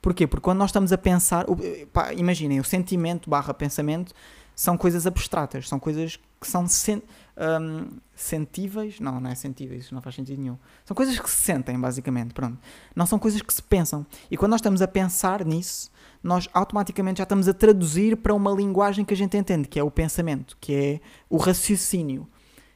Porquê? 0.00 0.26
Porque 0.26 0.42
quando 0.42 0.58
nós 0.58 0.70
estamos 0.70 0.92
a 0.92 0.98
pensar, 0.98 1.46
pá, 1.92 2.12
imaginem, 2.14 2.58
o 2.58 2.64
sentimento 2.64 3.28
barra 3.28 3.52
pensamento 3.52 4.14
são 4.54 4.76
coisas 4.76 5.06
abstratas, 5.06 5.68
são 5.68 5.78
coisas 5.78 6.18
que 6.40 6.46
são 6.46 6.66
sen 6.66 7.02
um, 7.36 7.98
sentíveis. 8.14 9.00
Não, 9.00 9.20
não 9.20 9.30
é 9.30 9.34
sentíveis, 9.34 9.84
isso 9.84 9.94
não 9.94 10.02
faz 10.02 10.14
sentido 10.14 10.40
nenhum. 10.40 10.58
São 10.84 10.94
coisas 10.94 11.18
que 11.18 11.30
se 11.30 11.36
sentem, 11.36 11.78
basicamente. 11.80 12.34
Pronto. 12.34 12.58
Não 12.94 13.06
são 13.06 13.18
coisas 13.18 13.40
que 13.40 13.52
se 13.52 13.62
pensam. 13.62 14.04
E 14.30 14.36
quando 14.36 14.50
nós 14.50 14.60
estamos 14.60 14.82
a 14.82 14.88
pensar 14.88 15.44
nisso, 15.44 15.90
nós 16.22 16.48
automaticamente 16.52 17.18
já 17.18 17.22
estamos 17.22 17.48
a 17.48 17.54
traduzir 17.54 18.16
para 18.18 18.34
uma 18.34 18.52
linguagem 18.52 19.04
que 19.04 19.14
a 19.14 19.16
gente 19.16 19.36
entende, 19.36 19.66
que 19.66 19.78
é 19.78 19.82
o 19.82 19.90
pensamento, 19.90 20.56
que 20.60 20.74
é 20.74 21.00
o 21.28 21.38
raciocínio. 21.38 22.28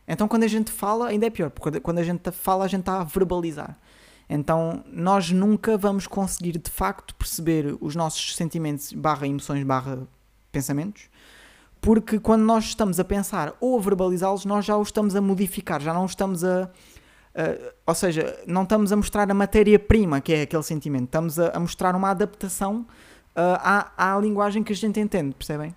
Então, 0.07 0.29
quando 0.29 0.45
a 0.45 0.49
gente 0.49 0.71
fala, 0.71 1.09
ainda 1.09 1.27
é 1.27 1.31
pior, 1.31 1.51
porque 1.51 1.81
quando 1.81 1.99
a 1.99 2.03
gente 2.03 2.31
fala, 2.31 2.65
a 2.65 2.69
gente 2.69 2.81
está 2.81 3.01
a 3.01 3.05
verbalizar. 3.05 3.79
Então, 4.29 4.83
nós 4.91 5.31
nunca 5.31 5.77
vamos 5.77 6.07
conseguir 6.07 6.59
de 6.59 6.71
facto 6.71 7.15
perceber 7.15 7.77
os 7.81 7.95
nossos 7.95 8.37
sentimentos, 8.37 8.93
barra 8.93 9.27
emoções, 9.27 9.63
barra 9.65 10.07
pensamentos, 10.51 11.11
porque 11.81 12.19
quando 12.19 12.43
nós 12.43 12.65
estamos 12.65 12.99
a 12.99 13.05
pensar 13.05 13.55
ou 13.61 13.79
a 13.79 13.83
verbalizá-los, 13.83 14.47
nós 14.47 14.65
já 14.65 14.77
os 14.77 14.89
estamos 14.89 15.15
a 15.15 15.21
modificar, 15.21 15.83
já 15.83 15.93
não 15.93 16.07
estamos 16.07 16.43
a. 16.43 16.71
ou 17.87 17.95
seja, 17.95 18.43
não 18.47 18.63
estamos 18.63 18.91
a 18.91 18.97
mostrar 18.97 19.31
a 19.31 19.35
matéria-prima, 19.35 20.21
que 20.21 20.33
é 20.33 20.43
aquele 20.43 20.63
sentimento, 20.63 21.05
estamos 21.05 21.39
a, 21.39 21.49
a 21.49 21.61
mostrar 21.61 21.95
uma 21.95 22.11
adaptação 22.11 22.87
uh, 23.37 23.59
à, 23.59 24.15
à 24.15 24.19
linguagem 24.19 24.63
que 24.63 24.73
a 24.73 24.77
gente 24.77 24.99
entende, 24.99 25.35
percebem? 25.35 25.75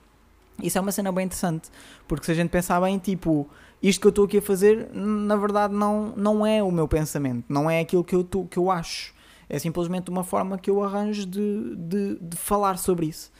Isso 0.63 0.77
é 0.77 0.81
uma 0.81 0.91
cena 0.91 1.12
bem 1.12 1.25
interessante, 1.25 1.69
porque 2.07 2.25
se 2.25 2.31
a 2.31 2.36
gente 2.36 2.49
pensar 2.49 2.79
bem, 2.79 2.97
tipo, 2.97 3.47
isto 3.81 4.01
que 4.01 4.07
eu 4.07 4.09
estou 4.09 4.25
aqui 4.25 4.37
a 4.37 4.41
fazer, 4.41 4.89
na 4.93 5.35
verdade, 5.35 5.73
não, 5.73 6.13
não 6.15 6.45
é 6.45 6.63
o 6.63 6.71
meu 6.71 6.87
pensamento, 6.87 7.45
não 7.47 7.69
é 7.69 7.79
aquilo 7.79 8.03
que 8.03 8.15
eu, 8.15 8.23
tô, 8.23 8.45
que 8.45 8.57
eu 8.57 8.71
acho. 8.71 9.13
É 9.49 9.57
simplesmente 9.59 10.09
uma 10.09 10.23
forma 10.23 10.57
que 10.57 10.69
eu 10.69 10.83
arranjo 10.83 11.25
de, 11.25 11.75
de, 11.75 12.17
de 12.19 12.35
falar 12.35 12.77
sobre 12.77 13.05
isso. 13.05 13.31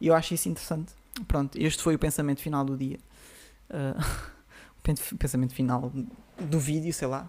E 0.00 0.08
eu 0.08 0.14
acho 0.14 0.34
isso 0.34 0.48
interessante. 0.48 0.92
Pronto, 1.26 1.56
este 1.56 1.82
foi 1.82 1.94
o 1.94 1.98
pensamento 1.98 2.40
final 2.40 2.64
do 2.64 2.76
dia. 2.76 2.98
Uh, 4.88 5.16
pensamento 5.18 5.52
final 5.52 5.90
do 6.38 6.60
vídeo, 6.60 6.92
sei 6.92 7.08
lá. 7.08 7.28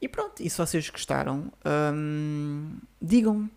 E 0.00 0.08
pronto, 0.08 0.42
e 0.42 0.50
se 0.50 0.58
vocês 0.58 0.90
gostaram, 0.90 1.52
um, 1.94 2.76
digam. 3.00 3.48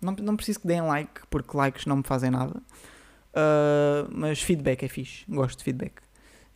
Não, 0.00 0.14
não 0.14 0.34
preciso 0.34 0.60
que 0.60 0.66
deem 0.66 0.80
like, 0.80 1.20
porque 1.28 1.54
likes 1.54 1.84
não 1.84 1.98
me 1.98 2.02
fazem 2.02 2.30
nada. 2.30 2.56
Uh, 3.34 4.08
mas 4.10 4.40
feedback 4.40 4.82
é 4.82 4.88
fixe, 4.88 5.24
gosto 5.28 5.58
de 5.58 5.64
feedback. 5.64 6.00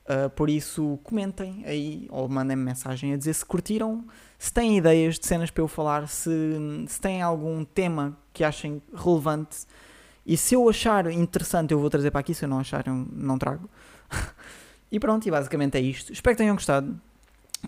Uh, 0.04 0.28
por 0.30 0.50
isso, 0.50 0.98
comentem 1.04 1.62
aí 1.64 2.08
ou 2.10 2.28
mandem-me 2.28 2.62
mensagem 2.62 3.14
a 3.14 3.16
dizer 3.16 3.34
se 3.34 3.44
curtiram, 3.46 4.04
se 4.36 4.52
têm 4.52 4.76
ideias 4.76 5.16
de 5.18 5.26
cenas 5.26 5.50
para 5.50 5.62
eu 5.62 5.68
falar, 5.68 6.08
se, 6.08 6.30
se 6.88 7.00
têm 7.00 7.22
algum 7.22 7.64
tema 7.64 8.18
que 8.32 8.42
achem 8.42 8.82
relevante 8.92 9.64
e 10.24 10.36
se 10.36 10.54
eu 10.54 10.68
achar 10.68 11.10
interessante, 11.10 11.72
eu 11.72 11.80
vou 11.80 11.90
trazer 11.90 12.10
para 12.10 12.20
aqui. 12.20 12.34
Se 12.34 12.44
eu 12.44 12.48
não 12.48 12.60
achar, 12.60 12.86
eu 12.86 12.94
não 13.12 13.38
trago. 13.38 13.68
e 14.90 14.98
pronto, 15.00 15.26
e 15.26 15.30
basicamente 15.30 15.76
é 15.76 15.80
isto. 15.80 16.12
Espero 16.12 16.36
que 16.36 16.42
tenham 16.42 16.54
gostado. 16.54 16.98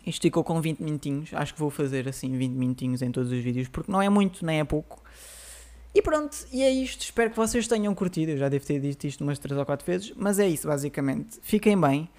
Isto 0.07 0.23
ficou 0.23 0.45
com 0.45 0.61
20 0.61 0.81
minutinhos. 0.81 1.31
Acho 1.35 1.55
que 1.55 1.61
vou 1.61 1.71
fazer 1.71 2.09
assim 2.09 2.37
20 2.37 2.53
minutinhos 2.53 3.03
em 3.03 3.11
todos 3.11 3.31
os 3.33 3.39
vídeos, 3.39 3.69
porque 3.69 3.91
não 3.91 4.01
é 4.01 4.09
muito, 4.09 4.45
nem 4.45 4.61
é 4.61 4.65
pouco. 4.65 5.03
E 5.95 6.03
pronto, 6.03 6.37
e 6.53 6.63
é 6.63 6.71
isto. 6.71 7.03
Espero 7.03 7.31
que 7.31 7.37
vocês 7.37 7.69
tenham 7.69 7.95
curtido. 7.95 8.33
Eu 8.33 8.37
já 8.37 8.49
devo 8.49 8.67
ter 8.67 8.81
dito 8.81 9.07
isto 9.07 9.23
umas 9.23 9.39
3 9.39 9.57
ou 9.57 9.65
4 9.65 9.87
vezes, 9.87 10.13
mas 10.17 10.39
é 10.39 10.49
isso, 10.49 10.67
basicamente. 10.67 11.39
Fiquem 11.41 11.81
bem. 11.81 12.11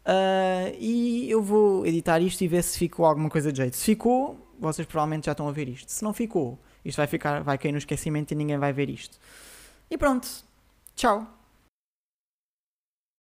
Uh, 0.00 0.74
e 0.78 1.30
eu 1.30 1.40
vou 1.40 1.86
editar 1.86 2.20
isto 2.20 2.42
e 2.42 2.48
ver 2.48 2.62
se 2.62 2.76
ficou 2.76 3.06
alguma 3.06 3.30
coisa 3.30 3.52
de 3.52 3.58
jeito. 3.58 3.76
Se 3.76 3.84
ficou, 3.84 4.36
vocês 4.58 4.86
provavelmente 4.86 5.26
já 5.26 5.32
estão 5.32 5.46
a 5.48 5.52
ver 5.52 5.68
isto. 5.68 5.92
Se 5.92 6.02
não 6.02 6.12
ficou, 6.12 6.58
isto 6.84 6.96
vai 6.96 7.06
ficar, 7.06 7.42
vai 7.42 7.56
cair 7.56 7.70
no 7.70 7.78
esquecimento 7.78 8.32
e 8.32 8.34
ninguém 8.34 8.58
vai 8.58 8.72
ver 8.72 8.90
isto. 8.90 9.18
E 9.88 9.96
pronto. 9.96 10.28
Tchau. 10.96 11.39